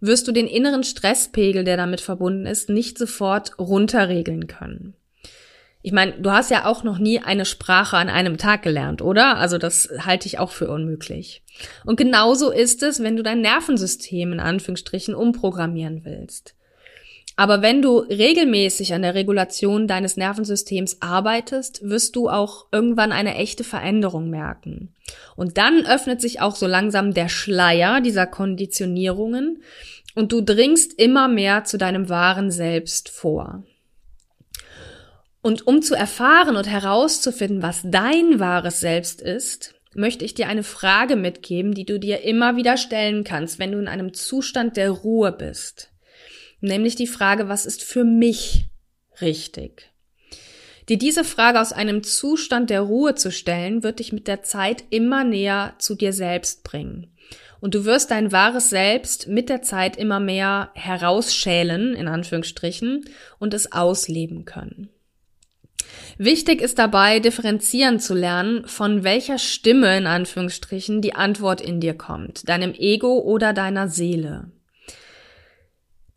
wirst 0.00 0.26
du 0.26 0.32
den 0.32 0.46
inneren 0.46 0.82
Stresspegel, 0.82 1.64
der 1.64 1.76
damit 1.76 2.00
verbunden 2.00 2.46
ist, 2.46 2.70
nicht 2.70 2.96
sofort 2.96 3.58
runterregeln 3.58 4.46
können. 4.46 4.94
Ich 5.82 5.92
meine, 5.92 6.12
du 6.12 6.30
hast 6.30 6.50
ja 6.50 6.66
auch 6.66 6.84
noch 6.84 6.98
nie 6.98 7.20
eine 7.20 7.46
Sprache 7.46 7.96
an 7.96 8.10
einem 8.10 8.36
Tag 8.36 8.62
gelernt, 8.62 9.00
oder? 9.00 9.38
Also 9.38 9.56
das 9.56 9.88
halte 9.98 10.26
ich 10.26 10.38
auch 10.38 10.50
für 10.50 10.68
unmöglich. 10.68 11.42
Und 11.86 11.96
genauso 11.96 12.50
ist 12.50 12.82
es, 12.82 13.02
wenn 13.02 13.16
du 13.16 13.22
dein 13.22 13.40
Nervensystem 13.40 14.32
in 14.32 14.40
Anführungsstrichen 14.40 15.14
umprogrammieren 15.14 16.04
willst. 16.04 16.54
Aber 17.40 17.62
wenn 17.62 17.80
du 17.80 18.00
regelmäßig 18.00 18.92
an 18.92 19.00
der 19.00 19.14
Regulation 19.14 19.86
deines 19.86 20.18
Nervensystems 20.18 20.98
arbeitest, 21.00 21.80
wirst 21.88 22.14
du 22.14 22.28
auch 22.28 22.66
irgendwann 22.70 23.12
eine 23.12 23.34
echte 23.34 23.64
Veränderung 23.64 24.28
merken. 24.28 24.94
Und 25.36 25.56
dann 25.56 25.86
öffnet 25.86 26.20
sich 26.20 26.42
auch 26.42 26.54
so 26.54 26.66
langsam 26.66 27.14
der 27.14 27.30
Schleier 27.30 28.02
dieser 28.02 28.26
Konditionierungen 28.26 29.62
und 30.14 30.32
du 30.32 30.42
dringst 30.42 31.00
immer 31.00 31.28
mehr 31.28 31.64
zu 31.64 31.78
deinem 31.78 32.10
wahren 32.10 32.50
Selbst 32.50 33.08
vor. 33.08 33.64
Und 35.40 35.66
um 35.66 35.80
zu 35.80 35.94
erfahren 35.94 36.56
und 36.56 36.68
herauszufinden, 36.68 37.62
was 37.62 37.80
dein 37.86 38.38
wahres 38.38 38.80
Selbst 38.80 39.22
ist, 39.22 39.76
möchte 39.94 40.26
ich 40.26 40.34
dir 40.34 40.46
eine 40.46 40.62
Frage 40.62 41.16
mitgeben, 41.16 41.72
die 41.72 41.86
du 41.86 41.98
dir 41.98 42.20
immer 42.20 42.56
wieder 42.56 42.76
stellen 42.76 43.24
kannst, 43.24 43.58
wenn 43.58 43.72
du 43.72 43.78
in 43.78 43.88
einem 43.88 44.12
Zustand 44.12 44.76
der 44.76 44.90
Ruhe 44.90 45.32
bist 45.32 45.89
nämlich 46.60 46.96
die 46.96 47.06
Frage, 47.06 47.48
was 47.48 47.66
ist 47.66 47.82
für 47.82 48.04
mich 48.04 48.66
richtig? 49.20 49.90
Dir 50.88 50.98
diese 50.98 51.24
Frage 51.24 51.60
aus 51.60 51.72
einem 51.72 52.02
Zustand 52.02 52.68
der 52.68 52.80
Ruhe 52.80 53.14
zu 53.14 53.30
stellen, 53.30 53.82
wird 53.82 54.00
dich 54.00 54.12
mit 54.12 54.26
der 54.26 54.42
Zeit 54.42 54.84
immer 54.90 55.22
näher 55.24 55.74
zu 55.78 55.94
dir 55.94 56.12
selbst 56.12 56.64
bringen. 56.64 57.06
und 57.60 57.74
du 57.74 57.84
wirst 57.84 58.10
dein 58.10 58.32
wahres 58.32 58.70
Selbst 58.70 59.28
mit 59.28 59.48
der 59.48 59.62
Zeit 59.62 59.96
immer 59.96 60.18
mehr 60.18 60.70
herausschälen, 60.74 61.94
in 61.94 62.08
Anführungsstrichen, 62.08 63.04
und 63.38 63.54
es 63.54 63.70
ausleben 63.70 64.46
können. 64.46 64.88
Wichtig 66.18 66.60
ist 66.60 66.78
dabei, 66.78 67.20
differenzieren 67.20 68.00
zu 68.00 68.14
lernen, 68.14 68.66
von 68.66 69.04
welcher 69.04 69.38
Stimme 69.38 69.96
in 69.96 70.06
Anführungsstrichen 70.06 71.02
die 71.02 71.14
Antwort 71.14 71.60
in 71.60 71.80
dir 71.80 71.94
kommt, 71.94 72.48
deinem 72.48 72.74
Ego 72.74 73.18
oder 73.18 73.52
deiner 73.52 73.88
Seele. 73.88 74.50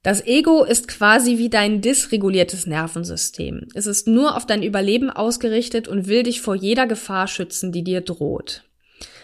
Das 0.03 0.25
Ego 0.25 0.65
ist 0.65 0.89
quasi 0.89 1.37
wie 1.37 1.49
dein 1.49 1.79
dysreguliertes 1.79 2.67
Nervensystem. 2.67 3.69
Es 3.73 3.85
ist 3.85 4.05
nur 4.05 4.35
auf 4.35 4.45
dein 4.45 4.61
Überleben 4.61 5.09
ausgerichtet 5.09 5.87
und 5.87 6.07
will 6.07 6.23
dich 6.23 6.41
vor 6.41 6.55
jeder 6.55 6.87
Gefahr 6.87 7.27
schützen, 7.27 7.71
die 7.71 7.85
dir 7.85 8.01
droht. 8.01 8.63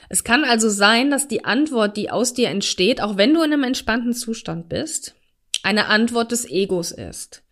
Es 0.07 0.23
kann 0.23 0.45
also 0.45 0.69
sein, 0.69 1.11
dass 1.11 1.27
die 1.27 1.43
Antwort, 1.43 1.97
die 1.97 2.09
aus 2.09 2.33
dir 2.33 2.47
entsteht, 2.47 3.01
auch 3.01 3.17
wenn 3.17 3.33
du 3.33 3.43
in 3.43 3.51
einem 3.51 3.63
entspannten 3.63 4.13
Zustand 4.13 4.69
bist, 4.69 5.15
eine 5.63 5.87
Antwort 5.87 6.31
des 6.31 6.49
Egos 6.49 6.91
ist. 6.91 7.43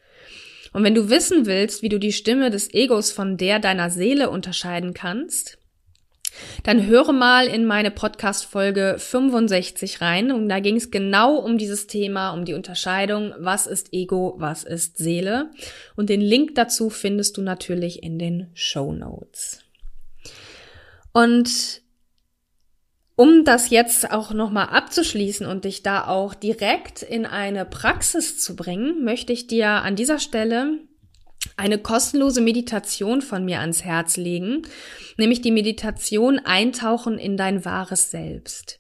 Und 0.72 0.86
wenn 0.86 0.96
du 0.96 1.10
wissen 1.10 1.46
willst, 1.46 1.82
wie 1.82 1.90
du 1.90 2.00
die 2.00 2.14
Stimme 2.14 2.50
des 2.50 2.74
Egos 2.74 3.12
von 3.12 3.36
der 3.36 3.60
deiner 3.60 3.90
Seele 3.90 4.30
unterscheiden 4.30 4.94
kannst, 4.94 5.58
dann 6.64 6.86
höre 6.86 7.14
mal 7.14 7.48
in 7.48 7.66
meine 7.66 7.92
Podcast-Folge 7.92 8.96
65 8.98 10.02
rein. 10.02 10.32
Und 10.32 10.50
da 10.50 10.60
ging 10.60 10.76
es 10.76 10.92
genau 10.92 11.36
um 11.36 11.58
dieses 11.58 11.88
Thema, 11.88 12.32
um 12.32 12.46
die 12.46 12.54
Unterscheidung, 12.54 13.34
was 13.40 13.68
ist 13.68 13.94
Ego, 13.94 14.36
was 14.38 14.64
ist 14.64 14.98
Seele. 14.98 15.52
Und 15.96 16.10
den 16.10 16.22
Link 16.22 16.56
dazu 16.56 16.90
findest 16.90 17.38
du 17.38 17.42
natürlich 17.42 18.04
in 18.04 18.20
den 18.20 18.48
Show 18.54 18.92
Notes. 18.92 19.64
Und 21.14 21.82
um 23.16 23.44
das 23.44 23.72
jetzt 23.72 24.12
auch 24.12 24.32
nochmal 24.32 24.68
abzuschließen 24.68 25.48
und 25.48 25.66
dich 25.66 25.82
da 25.82 26.06
auch 26.06 26.36
direkt 26.36 27.02
in 27.02 27.26
eine 27.26 27.66
Praxis 27.66 28.38
zu 28.38 28.56
bringen, 28.56 29.04
möchte 29.04 29.34
ich 29.34 29.48
dir 29.48 29.68
an 29.68 29.96
dieser 29.96 30.20
Stelle 30.20 30.78
eine 31.56 31.78
kostenlose 31.78 32.42
Meditation 32.42 33.22
von 33.22 33.46
mir 33.46 33.60
ans 33.62 33.84
Herz 33.84 34.18
legen, 34.18 34.64
nämlich 35.18 35.42
die 35.42 35.52
Meditation 35.52 36.40
Eintauchen 36.40 37.18
in 37.18 37.38
dein 37.38 37.64
wahres 37.66 38.12
Selbst. 38.12 38.80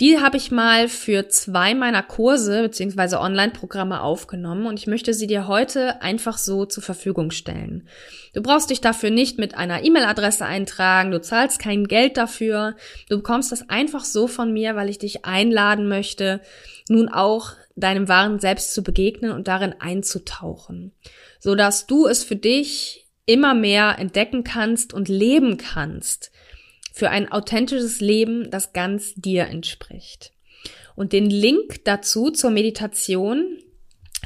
Die 0.00 0.20
habe 0.20 0.36
ich 0.36 0.52
mal 0.52 0.88
für 0.88 1.28
zwei 1.28 1.74
meiner 1.74 2.04
Kurse 2.04 2.62
beziehungsweise 2.62 3.18
Online-Programme 3.18 4.00
aufgenommen 4.00 4.66
und 4.66 4.78
ich 4.78 4.86
möchte 4.86 5.12
sie 5.12 5.26
dir 5.26 5.48
heute 5.48 6.00
einfach 6.02 6.38
so 6.38 6.66
zur 6.66 6.84
Verfügung 6.84 7.32
stellen. 7.32 7.88
Du 8.32 8.40
brauchst 8.40 8.70
dich 8.70 8.80
dafür 8.80 9.10
nicht 9.10 9.40
mit 9.40 9.56
einer 9.56 9.82
E-Mail-Adresse 9.82 10.44
eintragen, 10.44 11.10
du 11.10 11.20
zahlst 11.20 11.58
kein 11.58 11.88
Geld 11.88 12.16
dafür, 12.16 12.76
du 13.08 13.16
bekommst 13.16 13.50
das 13.50 13.68
einfach 13.70 14.04
so 14.04 14.28
von 14.28 14.52
mir, 14.52 14.76
weil 14.76 14.88
ich 14.88 14.98
dich 14.98 15.24
einladen 15.24 15.88
möchte, 15.88 16.42
nun 16.88 17.08
auch 17.08 17.54
deinem 17.74 18.06
wahren 18.06 18.38
Selbst 18.38 18.74
zu 18.74 18.84
begegnen 18.84 19.32
und 19.32 19.48
darin 19.48 19.74
einzutauchen 19.80 20.92
so 21.38 21.54
dass 21.54 21.86
du 21.86 22.06
es 22.06 22.24
für 22.24 22.36
dich 22.36 23.06
immer 23.26 23.54
mehr 23.54 23.98
entdecken 23.98 24.44
kannst 24.44 24.94
und 24.94 25.08
leben 25.08 25.58
kannst 25.58 26.30
für 26.92 27.10
ein 27.10 27.30
authentisches 27.30 28.00
Leben, 28.00 28.50
das 28.50 28.72
ganz 28.72 29.14
dir 29.14 29.46
entspricht. 29.46 30.32
Und 30.96 31.12
den 31.12 31.30
Link 31.30 31.84
dazu 31.84 32.30
zur 32.30 32.50
Meditation 32.50 33.58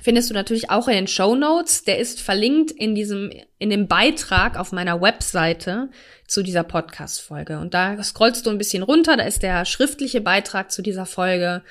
findest 0.03 0.29
du 0.29 0.35
natürlich 0.35 0.69
auch 0.69 0.89
in 0.89 0.95
den 0.95 1.07
Show 1.07 1.37
Notes. 1.37 1.85
Der 1.85 1.99
ist 1.99 2.21
verlinkt 2.21 2.73
in 2.73 2.95
diesem, 2.95 3.31
in 3.59 3.71
dem 3.71 3.87
Beitrag 3.87 4.59
auf 4.59 4.73
meiner 4.73 5.01
Webseite 5.01 5.91
zu 6.27 6.43
dieser 6.43 6.65
Podcast-Folge. 6.65 7.59
Und 7.59 7.73
da 7.73 8.03
scrollst 8.03 8.45
du 8.45 8.51
ein 8.51 8.59
bisschen 8.59 8.83
runter, 8.83 9.17
da 9.17 9.25
ist 9.25 9.43
der 9.43 9.65
schriftliche 9.65 10.21
Beitrag 10.21 10.73
zu 10.73 10.83
dieser 10.83 11.07
Folge. 11.07 11.63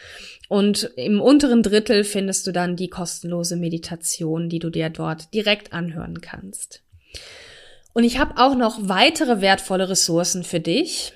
Und 0.47 0.91
im 0.95 1.19
unteren 1.19 1.61
Drittel 1.61 2.03
findest 2.05 2.47
du 2.47 2.53
dann 2.53 2.77
die 2.77 2.89
kostenlose 2.89 3.57
Meditation, 3.57 4.47
die 4.47 4.59
du 4.59 4.69
dir 4.69 4.89
dort 4.89 5.33
direkt 5.33 5.73
anhören 5.73 6.21
kannst. 6.21 6.83
Und 7.93 8.05
ich 8.05 8.17
habe 8.17 8.37
auch 8.37 8.55
noch 8.55 8.79
weitere 8.81 9.41
wertvolle 9.41 9.89
Ressourcen 9.89 10.43
für 10.43 10.61
dich, 10.61 11.11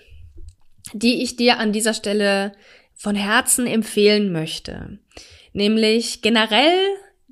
die 0.94 1.24
ich 1.24 1.38
dir 1.38 1.60
an 1.60 1.72
dieser 1.72 1.94
Stelle 1.94 2.52
von 2.94 3.16
Herzen 3.16 3.68
empfehlen 3.68 4.34
möchte. 4.34 5.00
Nämlich 5.54 6.22
generell 6.22 6.78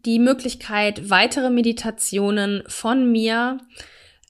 die 0.05 0.19
Möglichkeit, 0.19 1.09
weitere 1.09 1.49
Meditationen 1.49 2.63
von 2.67 3.11
mir 3.11 3.59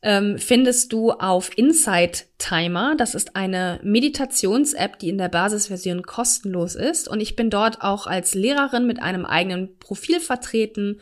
ähm, 0.04 0.38
findest 0.38 0.92
du 0.92 1.12
auf 1.12 1.58
Insight 1.58 2.26
Timer. 2.38 2.96
Das 2.98 3.16
ist 3.16 3.38
eine 3.38 3.80
Meditations-App, 3.84 5.00
die 5.00 5.08
in 5.08 5.18
der 5.18 5.30
Basisversion 5.30 6.04
kostenlos 6.04 6.76
ist. 6.76 7.08
Und 7.08 7.22
ich 7.22 7.38
bin 7.38 7.50
dort 7.50 7.82
auch 7.82 8.06
als 8.06 8.36
Lehrerin 8.36 8.86
mit 8.86 9.02
einem 9.02 9.26
eigenen 9.26 9.80
Profil 9.80 10.20
vertreten. 10.20 11.00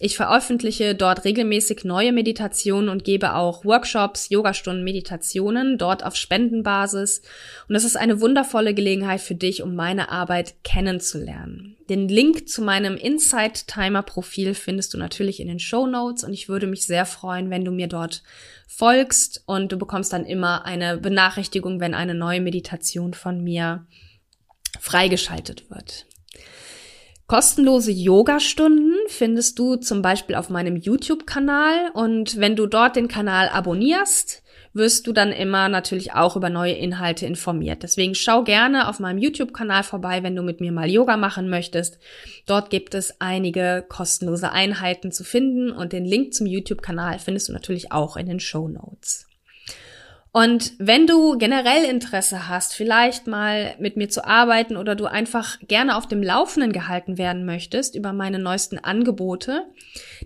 Ich 0.00 0.16
veröffentliche 0.16 0.94
dort 0.94 1.24
regelmäßig 1.24 1.84
neue 1.84 2.12
Meditationen 2.12 2.90
und 2.90 3.04
gebe 3.04 3.34
auch 3.34 3.64
Workshops, 3.64 4.28
Yogastunden, 4.28 4.84
Meditationen 4.84 5.78
dort 5.78 6.04
auf 6.04 6.14
Spendenbasis. 6.14 7.22
Und 7.68 7.72
das 7.72 7.84
ist 7.84 7.96
eine 7.96 8.20
wundervolle 8.20 8.74
Gelegenheit 8.74 9.22
für 9.22 9.34
dich, 9.34 9.62
um 9.62 9.74
meine 9.74 10.10
Arbeit 10.10 10.56
kennenzulernen. 10.62 11.76
Den 11.88 12.08
Link 12.08 12.48
zu 12.48 12.62
meinem 12.62 12.96
Insight 12.96 13.66
Timer 13.66 14.02
Profil 14.02 14.54
findest 14.54 14.94
du 14.94 14.98
natürlich 14.98 15.40
in 15.40 15.48
den 15.48 15.58
Show 15.58 15.86
Notes 15.86 16.24
und 16.24 16.32
ich 16.32 16.48
würde 16.48 16.66
mich 16.66 16.86
sehr 16.86 17.06
freuen, 17.06 17.50
wenn 17.50 17.64
du 17.64 17.72
mir 17.72 17.88
dort 17.88 18.22
folgst 18.66 19.42
und 19.46 19.72
du 19.72 19.78
bekommst 19.78 20.12
dann 20.12 20.24
immer 20.24 20.64
eine 20.64 20.98
Benachrichtigung, 20.98 21.80
wenn 21.80 21.94
eine 21.94 22.14
neue 22.14 22.40
Meditation 22.40 23.14
von 23.14 23.42
mir 23.42 23.86
freigeschaltet 24.80 25.70
wird. 25.70 26.06
Kostenlose 27.26 27.92
Yoga-Stunden 27.92 28.94
findest 29.08 29.58
du 29.58 29.76
zum 29.76 30.02
Beispiel 30.02 30.34
auf 30.34 30.50
meinem 30.50 30.76
YouTube-Kanal 30.76 31.90
und 31.94 32.38
wenn 32.38 32.56
du 32.56 32.66
dort 32.66 32.96
den 32.96 33.08
Kanal 33.08 33.48
abonnierst, 33.48 34.41
wirst 34.74 35.06
du 35.06 35.12
dann 35.12 35.32
immer 35.32 35.68
natürlich 35.68 36.14
auch 36.14 36.36
über 36.36 36.50
neue 36.50 36.72
Inhalte 36.72 37.26
informiert. 37.26 37.82
Deswegen 37.82 38.14
schau 38.14 38.42
gerne 38.42 38.88
auf 38.88 39.00
meinem 39.00 39.18
YouTube-Kanal 39.18 39.82
vorbei, 39.82 40.22
wenn 40.22 40.36
du 40.36 40.42
mit 40.42 40.60
mir 40.60 40.72
mal 40.72 40.90
Yoga 40.90 41.16
machen 41.16 41.48
möchtest. 41.48 41.98
Dort 42.46 42.70
gibt 42.70 42.94
es 42.94 43.20
einige 43.20 43.84
kostenlose 43.88 44.50
Einheiten 44.50 45.12
zu 45.12 45.24
finden 45.24 45.70
und 45.70 45.92
den 45.92 46.04
Link 46.04 46.34
zum 46.34 46.46
YouTube-Kanal 46.46 47.18
findest 47.18 47.48
du 47.48 47.52
natürlich 47.52 47.92
auch 47.92 48.16
in 48.16 48.26
den 48.26 48.40
Show 48.40 48.68
Notes. 48.68 49.26
Und 50.34 50.72
wenn 50.78 51.06
du 51.06 51.36
generell 51.36 51.84
Interesse 51.84 52.48
hast, 52.48 52.72
vielleicht 52.72 53.26
mal 53.26 53.74
mit 53.78 53.98
mir 53.98 54.08
zu 54.08 54.24
arbeiten 54.24 54.78
oder 54.78 54.94
du 54.94 55.04
einfach 55.04 55.58
gerne 55.68 55.94
auf 55.94 56.08
dem 56.08 56.22
Laufenden 56.22 56.72
gehalten 56.72 57.18
werden 57.18 57.44
möchtest 57.44 57.94
über 57.94 58.14
meine 58.14 58.38
neuesten 58.38 58.78
Angebote, 58.78 59.66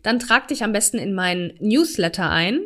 dann 0.05 0.21
trag 0.21 0.47
dich 0.47 0.63
am 0.63 0.73
besten 0.73 0.99
in 0.99 1.13
meinen 1.13 1.55
Newsletter 1.59 2.31
ein. 2.31 2.61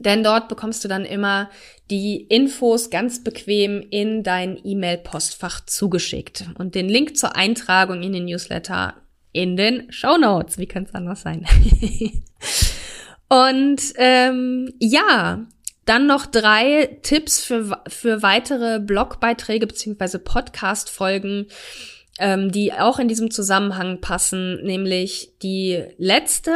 Denn 0.00 0.22
dort 0.22 0.48
bekommst 0.48 0.84
du 0.84 0.88
dann 0.88 1.04
immer 1.04 1.50
die 1.90 2.22
Infos 2.22 2.90
ganz 2.90 3.22
bequem 3.24 3.84
in 3.90 4.22
dein 4.22 4.58
E-Mail-Postfach 4.62 5.64
zugeschickt. 5.66 6.46
Und 6.58 6.74
den 6.74 6.88
Link 6.88 7.16
zur 7.16 7.36
Eintragung 7.36 8.02
in 8.02 8.12
den 8.12 8.26
Newsletter 8.26 8.94
in 9.32 9.56
den 9.56 9.90
Show 9.92 10.16
Notes. 10.16 10.58
Wie 10.58 10.66
kann 10.66 10.84
es 10.84 10.94
anders 10.94 11.22
sein? 11.22 11.46
Und 13.28 13.80
ähm, 13.96 14.72
ja, 14.78 15.46
dann 15.84 16.06
noch 16.06 16.26
drei 16.26 16.98
Tipps 17.02 17.42
für, 17.44 17.82
für 17.86 18.22
weitere 18.22 18.80
Blogbeiträge 18.80 19.66
beziehungsweise 19.66 20.18
Podcast-Folgen, 20.18 21.46
ähm, 22.18 22.52
die 22.52 22.72
auch 22.72 22.98
in 22.98 23.08
diesem 23.08 23.30
Zusammenhang 23.30 24.00
passen, 24.00 24.62
nämlich 24.62 25.32
die 25.42 25.82
letzte 25.98 26.52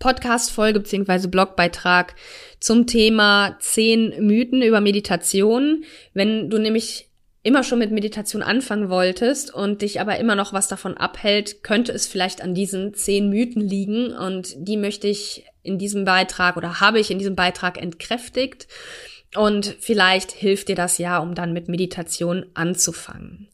Podcast-Folge 0.00 0.80
beziehungsweise 0.80 1.28
Blogbeitrag 1.28 2.16
zum 2.58 2.88
Thema 2.88 3.56
zehn 3.60 4.26
Mythen 4.26 4.62
über 4.62 4.80
Meditation. 4.80 5.84
Wenn 6.12 6.50
du 6.50 6.58
nämlich 6.58 7.08
immer 7.42 7.62
schon 7.62 7.78
mit 7.78 7.90
Meditation 7.90 8.42
anfangen 8.42 8.90
wolltest 8.90 9.54
und 9.54 9.82
dich 9.82 10.00
aber 10.00 10.18
immer 10.18 10.34
noch 10.34 10.52
was 10.52 10.68
davon 10.68 10.96
abhält, 10.96 11.62
könnte 11.62 11.92
es 11.92 12.06
vielleicht 12.06 12.42
an 12.42 12.54
diesen 12.54 12.94
zehn 12.94 13.30
Mythen 13.30 13.62
liegen 13.62 14.12
und 14.12 14.54
die 14.56 14.76
möchte 14.76 15.06
ich 15.06 15.44
in 15.62 15.78
diesem 15.78 16.04
Beitrag 16.04 16.56
oder 16.56 16.80
habe 16.80 16.98
ich 16.98 17.10
in 17.10 17.18
diesem 17.18 17.36
Beitrag 17.36 17.80
entkräftigt 17.80 18.66
und 19.36 19.76
vielleicht 19.78 20.32
hilft 20.32 20.68
dir 20.68 20.74
das 20.74 20.98
ja, 20.98 21.18
um 21.18 21.34
dann 21.34 21.52
mit 21.52 21.68
Meditation 21.68 22.46
anzufangen. 22.54 23.48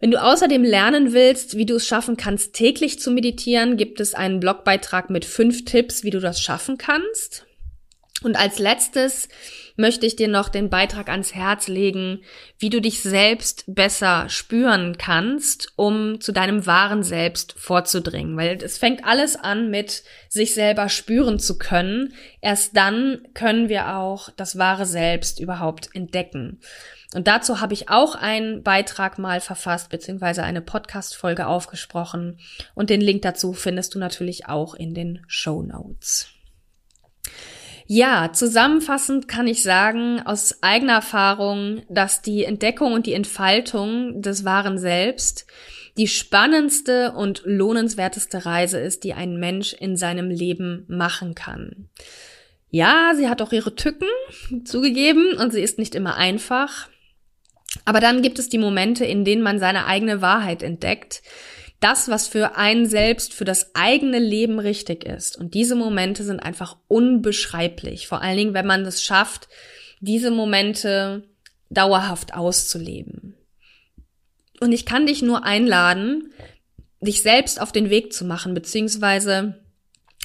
Wenn 0.00 0.10
du 0.12 0.22
außerdem 0.22 0.62
lernen 0.62 1.12
willst, 1.12 1.56
wie 1.56 1.66
du 1.66 1.74
es 1.76 1.86
schaffen 1.86 2.16
kannst, 2.16 2.54
täglich 2.54 3.00
zu 3.00 3.10
meditieren, 3.10 3.76
gibt 3.76 4.00
es 4.00 4.14
einen 4.14 4.38
Blogbeitrag 4.38 5.10
mit 5.10 5.24
fünf 5.24 5.64
Tipps, 5.64 6.04
wie 6.04 6.10
du 6.10 6.20
das 6.20 6.40
schaffen 6.40 6.78
kannst. 6.78 7.46
Und 8.22 8.36
als 8.36 8.58
letztes 8.58 9.28
möchte 9.76 10.04
ich 10.04 10.16
dir 10.16 10.26
noch 10.26 10.48
den 10.48 10.70
Beitrag 10.70 11.08
ans 11.08 11.34
Herz 11.34 11.68
legen, 11.68 12.22
wie 12.58 12.68
du 12.68 12.80
dich 12.80 13.00
selbst 13.00 13.64
besser 13.68 14.28
spüren 14.28 14.98
kannst, 14.98 15.72
um 15.76 16.20
zu 16.20 16.32
deinem 16.32 16.66
wahren 16.66 17.04
Selbst 17.04 17.54
vorzudringen. 17.56 18.36
Weil 18.36 18.58
es 18.60 18.76
fängt 18.76 19.04
alles 19.04 19.36
an 19.36 19.70
mit 19.70 20.02
sich 20.28 20.52
selber 20.52 20.88
spüren 20.88 21.38
zu 21.38 21.58
können. 21.58 22.12
Erst 22.40 22.76
dann 22.76 23.20
können 23.34 23.68
wir 23.68 23.94
auch 23.94 24.30
das 24.30 24.58
wahre 24.58 24.84
Selbst 24.84 25.38
überhaupt 25.38 25.90
entdecken. 25.94 26.58
Und 27.14 27.26
dazu 27.26 27.60
habe 27.60 27.72
ich 27.72 27.88
auch 27.88 28.14
einen 28.14 28.62
Beitrag 28.62 29.18
mal 29.18 29.40
verfasst, 29.40 29.88
beziehungsweise 29.88 30.42
eine 30.42 30.60
Podcast-Folge 30.60 31.46
aufgesprochen. 31.46 32.38
Und 32.74 32.90
den 32.90 33.00
Link 33.00 33.22
dazu 33.22 33.54
findest 33.54 33.94
du 33.94 33.98
natürlich 33.98 34.46
auch 34.46 34.74
in 34.74 34.92
den 34.92 35.22
Show 35.26 35.62
Notes. 35.62 36.28
Ja, 37.86 38.30
zusammenfassend 38.34 39.28
kann 39.28 39.46
ich 39.46 39.62
sagen, 39.62 40.20
aus 40.20 40.62
eigener 40.62 40.92
Erfahrung, 40.94 41.82
dass 41.88 42.20
die 42.20 42.44
Entdeckung 42.44 42.92
und 42.92 43.06
die 43.06 43.14
Entfaltung 43.14 44.20
des 44.20 44.44
wahren 44.44 44.78
Selbst 44.78 45.46
die 45.96 46.06
spannendste 46.06 47.12
und 47.12 47.42
lohnenswerteste 47.44 48.44
Reise 48.44 48.78
ist, 48.78 49.02
die 49.04 49.14
ein 49.14 49.40
Mensch 49.40 49.72
in 49.72 49.96
seinem 49.96 50.30
Leben 50.30 50.84
machen 50.86 51.34
kann. 51.34 51.88
Ja, 52.70 53.12
sie 53.16 53.28
hat 53.28 53.42
auch 53.42 53.52
ihre 53.52 53.74
Tücken 53.74 54.06
zugegeben 54.64 55.32
und 55.38 55.52
sie 55.52 55.62
ist 55.62 55.78
nicht 55.78 55.94
immer 55.94 56.16
einfach. 56.16 56.88
Aber 57.88 58.00
dann 58.00 58.20
gibt 58.20 58.38
es 58.38 58.50
die 58.50 58.58
Momente, 58.58 59.06
in 59.06 59.24
denen 59.24 59.40
man 59.40 59.58
seine 59.58 59.86
eigene 59.86 60.20
Wahrheit 60.20 60.62
entdeckt, 60.62 61.22
das, 61.80 62.10
was 62.10 62.28
für 62.28 62.54
einen 62.58 62.84
selbst, 62.84 63.32
für 63.32 63.46
das 63.46 63.74
eigene 63.74 64.18
Leben 64.18 64.58
richtig 64.58 65.04
ist. 65.04 65.38
Und 65.38 65.54
diese 65.54 65.74
Momente 65.74 66.22
sind 66.22 66.38
einfach 66.38 66.76
unbeschreiblich. 66.88 68.06
Vor 68.06 68.20
allen 68.20 68.36
Dingen, 68.36 68.52
wenn 68.52 68.66
man 68.66 68.84
es 68.84 69.02
schafft, 69.02 69.48
diese 70.00 70.30
Momente 70.30 71.22
dauerhaft 71.70 72.34
auszuleben. 72.34 73.34
Und 74.60 74.72
ich 74.72 74.84
kann 74.84 75.06
dich 75.06 75.22
nur 75.22 75.44
einladen, 75.44 76.30
dich 77.00 77.22
selbst 77.22 77.58
auf 77.58 77.72
den 77.72 77.88
Weg 77.88 78.12
zu 78.12 78.26
machen, 78.26 78.52
beziehungsweise 78.52 79.64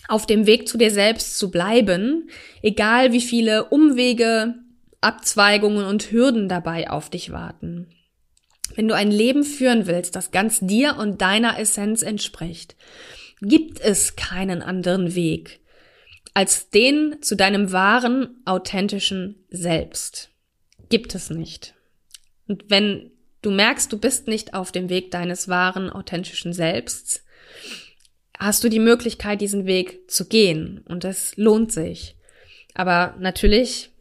auf 0.10 0.26
dem 0.26 0.48
Weg 0.48 0.68
zu 0.68 0.78
dir 0.78 0.92
selbst 0.92 1.38
zu 1.38 1.50
bleiben, 1.50 2.30
egal 2.62 3.14
wie 3.14 3.22
viele 3.22 3.70
Umwege, 3.70 4.56
Abzweigungen 5.04 5.86
und 5.86 6.12
Hürden 6.12 6.50
dabei 6.50 6.90
auf 6.90 7.10
dich 7.10 7.32
warten. 7.32 7.88
Wenn 8.76 8.88
du 8.88 8.96
ein 8.96 9.12
Leben 9.12 9.44
führen 9.44 9.86
willst, 9.86 10.16
das 10.16 10.32
ganz 10.32 10.60
dir 10.60 10.98
und 10.98 11.22
deiner 11.22 11.60
Essenz 11.60 12.02
entspricht, 12.02 12.76
gibt 13.42 13.80
es 13.80 14.16
keinen 14.16 14.62
anderen 14.62 15.16
Weg 15.16 15.60
als 16.34 16.70
den 16.70 17.22
zu 17.22 17.36
deinem 17.36 17.72
wahren, 17.72 18.42
authentischen 18.46 19.46
Selbst. 19.50 20.30
Gibt 20.90 21.16
es 21.16 21.30
nicht. 21.30 21.76
Und 22.48 22.66
wenn 22.70 23.12
du 23.42 23.52
merkst, 23.52 23.92
du 23.92 24.00
bist 24.00 24.28
nicht 24.28 24.54
auf 24.54 24.72
dem 24.72 24.90
Weg 24.90 25.12
deines 25.12 25.48
wahren, 25.48 25.90
authentischen 25.90 26.54
Selbsts, 26.54 27.24
hast 28.38 28.64
du 28.64 28.70
die 28.70 28.80
Möglichkeit, 28.80 29.42
diesen 29.42 29.66
Weg 29.66 30.10
zu 30.10 30.28
gehen. 30.28 30.84
Und 30.88 31.06
es 31.06 31.38
lohnt 31.38 31.72
sich. 31.72 32.16
Aber 32.74 33.16
natürlich 33.20 33.92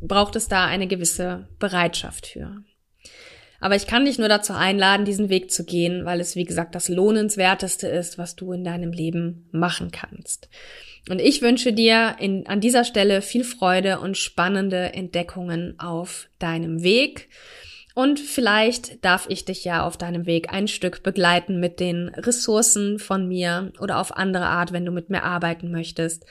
braucht 0.00 0.36
es 0.36 0.48
da 0.48 0.66
eine 0.66 0.86
gewisse 0.86 1.48
Bereitschaft 1.58 2.26
für. 2.26 2.62
Aber 3.60 3.74
ich 3.74 3.86
kann 3.86 4.04
dich 4.04 4.18
nur 4.18 4.28
dazu 4.28 4.52
einladen, 4.52 5.04
diesen 5.04 5.30
Weg 5.30 5.50
zu 5.50 5.64
gehen, 5.64 6.04
weil 6.04 6.20
es, 6.20 6.36
wie 6.36 6.44
gesagt, 6.44 6.74
das 6.74 6.88
Lohnenswerteste 6.88 7.88
ist, 7.88 8.16
was 8.16 8.36
du 8.36 8.52
in 8.52 8.62
deinem 8.62 8.92
Leben 8.92 9.48
machen 9.50 9.90
kannst. 9.90 10.48
Und 11.10 11.20
ich 11.20 11.42
wünsche 11.42 11.72
dir 11.72 12.16
in, 12.20 12.46
an 12.46 12.60
dieser 12.60 12.84
Stelle 12.84 13.22
viel 13.22 13.44
Freude 13.44 13.98
und 13.98 14.16
spannende 14.16 14.92
Entdeckungen 14.92 15.78
auf 15.80 16.28
deinem 16.38 16.82
Weg. 16.82 17.28
Und 17.94 18.20
vielleicht 18.20 19.04
darf 19.04 19.26
ich 19.28 19.44
dich 19.44 19.64
ja 19.64 19.84
auf 19.84 19.96
deinem 19.96 20.26
Weg 20.26 20.52
ein 20.52 20.68
Stück 20.68 21.02
begleiten 21.02 21.58
mit 21.58 21.80
den 21.80 22.10
Ressourcen 22.10 23.00
von 23.00 23.26
mir 23.26 23.72
oder 23.80 23.98
auf 23.98 24.16
andere 24.16 24.46
Art, 24.46 24.72
wenn 24.72 24.84
du 24.84 24.92
mit 24.92 25.10
mir 25.10 25.24
arbeiten 25.24 25.72
möchtest. 25.72 26.24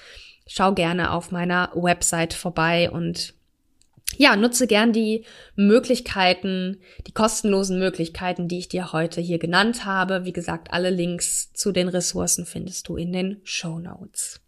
Schau 0.48 0.74
gerne 0.74 1.12
auf 1.12 1.32
meiner 1.32 1.72
Website 1.76 2.34
vorbei 2.34 2.90
und 2.90 3.34
ja, 4.18 4.36
nutze 4.36 4.68
gern 4.68 4.94
die 4.94 5.24
Möglichkeiten, 5.56 6.80
die 7.06 7.12
kostenlosen 7.12 7.80
Möglichkeiten, 7.80 8.48
die 8.48 8.60
ich 8.60 8.68
dir 8.68 8.92
heute 8.92 9.22
hier 9.22 9.40
genannt 9.40 9.86
habe. 9.86 10.26
Wie 10.26 10.34
gesagt, 10.34 10.74
alle 10.74 10.90
Links 10.90 11.54
zu 11.54 11.72
den 11.72 11.88
Ressourcen 11.88 12.46
findest 12.46 12.88
du 12.88 12.98
in 12.98 13.14
den 13.14 13.42
Show 13.44 13.80
Notes. 13.80 14.42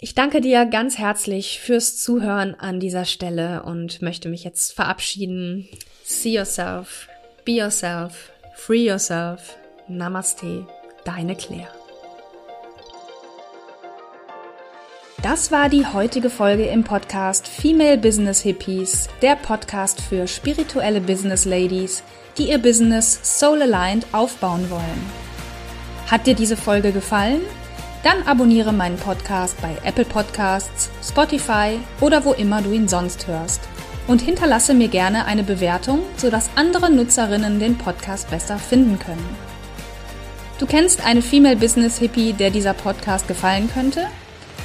Ich 0.00 0.14
danke 0.14 0.40
dir 0.40 0.66
ganz 0.66 0.98
herzlich 0.98 1.60
fürs 1.60 1.96
Zuhören 1.96 2.54
an 2.54 2.80
dieser 2.80 3.04
Stelle 3.04 3.62
und 3.62 4.02
möchte 4.02 4.28
mich 4.28 4.44
jetzt 4.44 4.72
verabschieden. 4.72 5.68
See 6.04 6.34
yourself, 6.34 7.08
be 7.44 7.52
yourself, 7.52 8.30
free 8.54 8.86
yourself. 8.86 9.56
Namaste, 9.88 10.66
deine 11.04 11.36
Claire. 11.36 11.83
Das 15.24 15.50
war 15.50 15.70
die 15.70 15.86
heutige 15.86 16.28
Folge 16.28 16.66
im 16.66 16.84
Podcast 16.84 17.48
Female 17.48 17.96
Business 17.96 18.42
Hippies, 18.42 19.08
der 19.22 19.36
Podcast 19.36 20.02
für 20.02 20.26
spirituelle 20.26 21.00
Business 21.00 21.46
Ladies, 21.46 22.02
die 22.36 22.50
ihr 22.50 22.58
Business 22.58 23.20
soul 23.22 23.62
aligned 23.62 24.06
aufbauen 24.12 24.68
wollen. 24.68 25.10
Hat 26.10 26.26
dir 26.26 26.34
diese 26.34 26.58
Folge 26.58 26.92
gefallen? 26.92 27.40
Dann 28.02 28.22
abonniere 28.24 28.74
meinen 28.74 28.98
Podcast 28.98 29.58
bei 29.62 29.74
Apple 29.82 30.04
Podcasts, 30.04 30.90
Spotify 31.02 31.80
oder 32.02 32.26
wo 32.26 32.34
immer 32.34 32.60
du 32.60 32.72
ihn 32.72 32.86
sonst 32.86 33.26
hörst. 33.26 33.62
Und 34.06 34.20
hinterlasse 34.20 34.74
mir 34.74 34.88
gerne 34.88 35.24
eine 35.24 35.42
Bewertung, 35.42 36.00
sodass 36.18 36.50
andere 36.54 36.92
Nutzerinnen 36.92 37.60
den 37.60 37.78
Podcast 37.78 38.28
besser 38.28 38.58
finden 38.58 38.98
können. 38.98 39.26
Du 40.58 40.66
kennst 40.66 41.02
eine 41.06 41.22
Female 41.22 41.56
Business 41.56 41.96
Hippie, 41.96 42.34
der 42.34 42.50
dieser 42.50 42.74
Podcast 42.74 43.26
gefallen 43.26 43.70
könnte? 43.72 44.06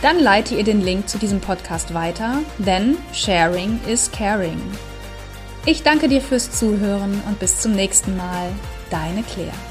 Dann 0.02 0.18
leite 0.20 0.56
ihr 0.56 0.64
den 0.64 0.82
Link 0.82 1.10
zu 1.10 1.18
diesem 1.18 1.42
Podcast 1.42 1.94
weiter, 1.94 2.40
denn 2.58 2.98
Sharing 3.14 3.80
is 3.86 4.10
Caring. 4.12 4.62
Ich 5.66 5.84
danke 5.84 6.08
dir 6.08 6.22
fürs 6.22 6.52
Zuhören 6.52 7.22
und 7.28 7.40
bis 7.40 7.60
zum 7.60 7.74
nächsten 7.74 8.16
Mal. 8.16 8.50
Deine 8.90 9.24
Claire. 9.24 9.69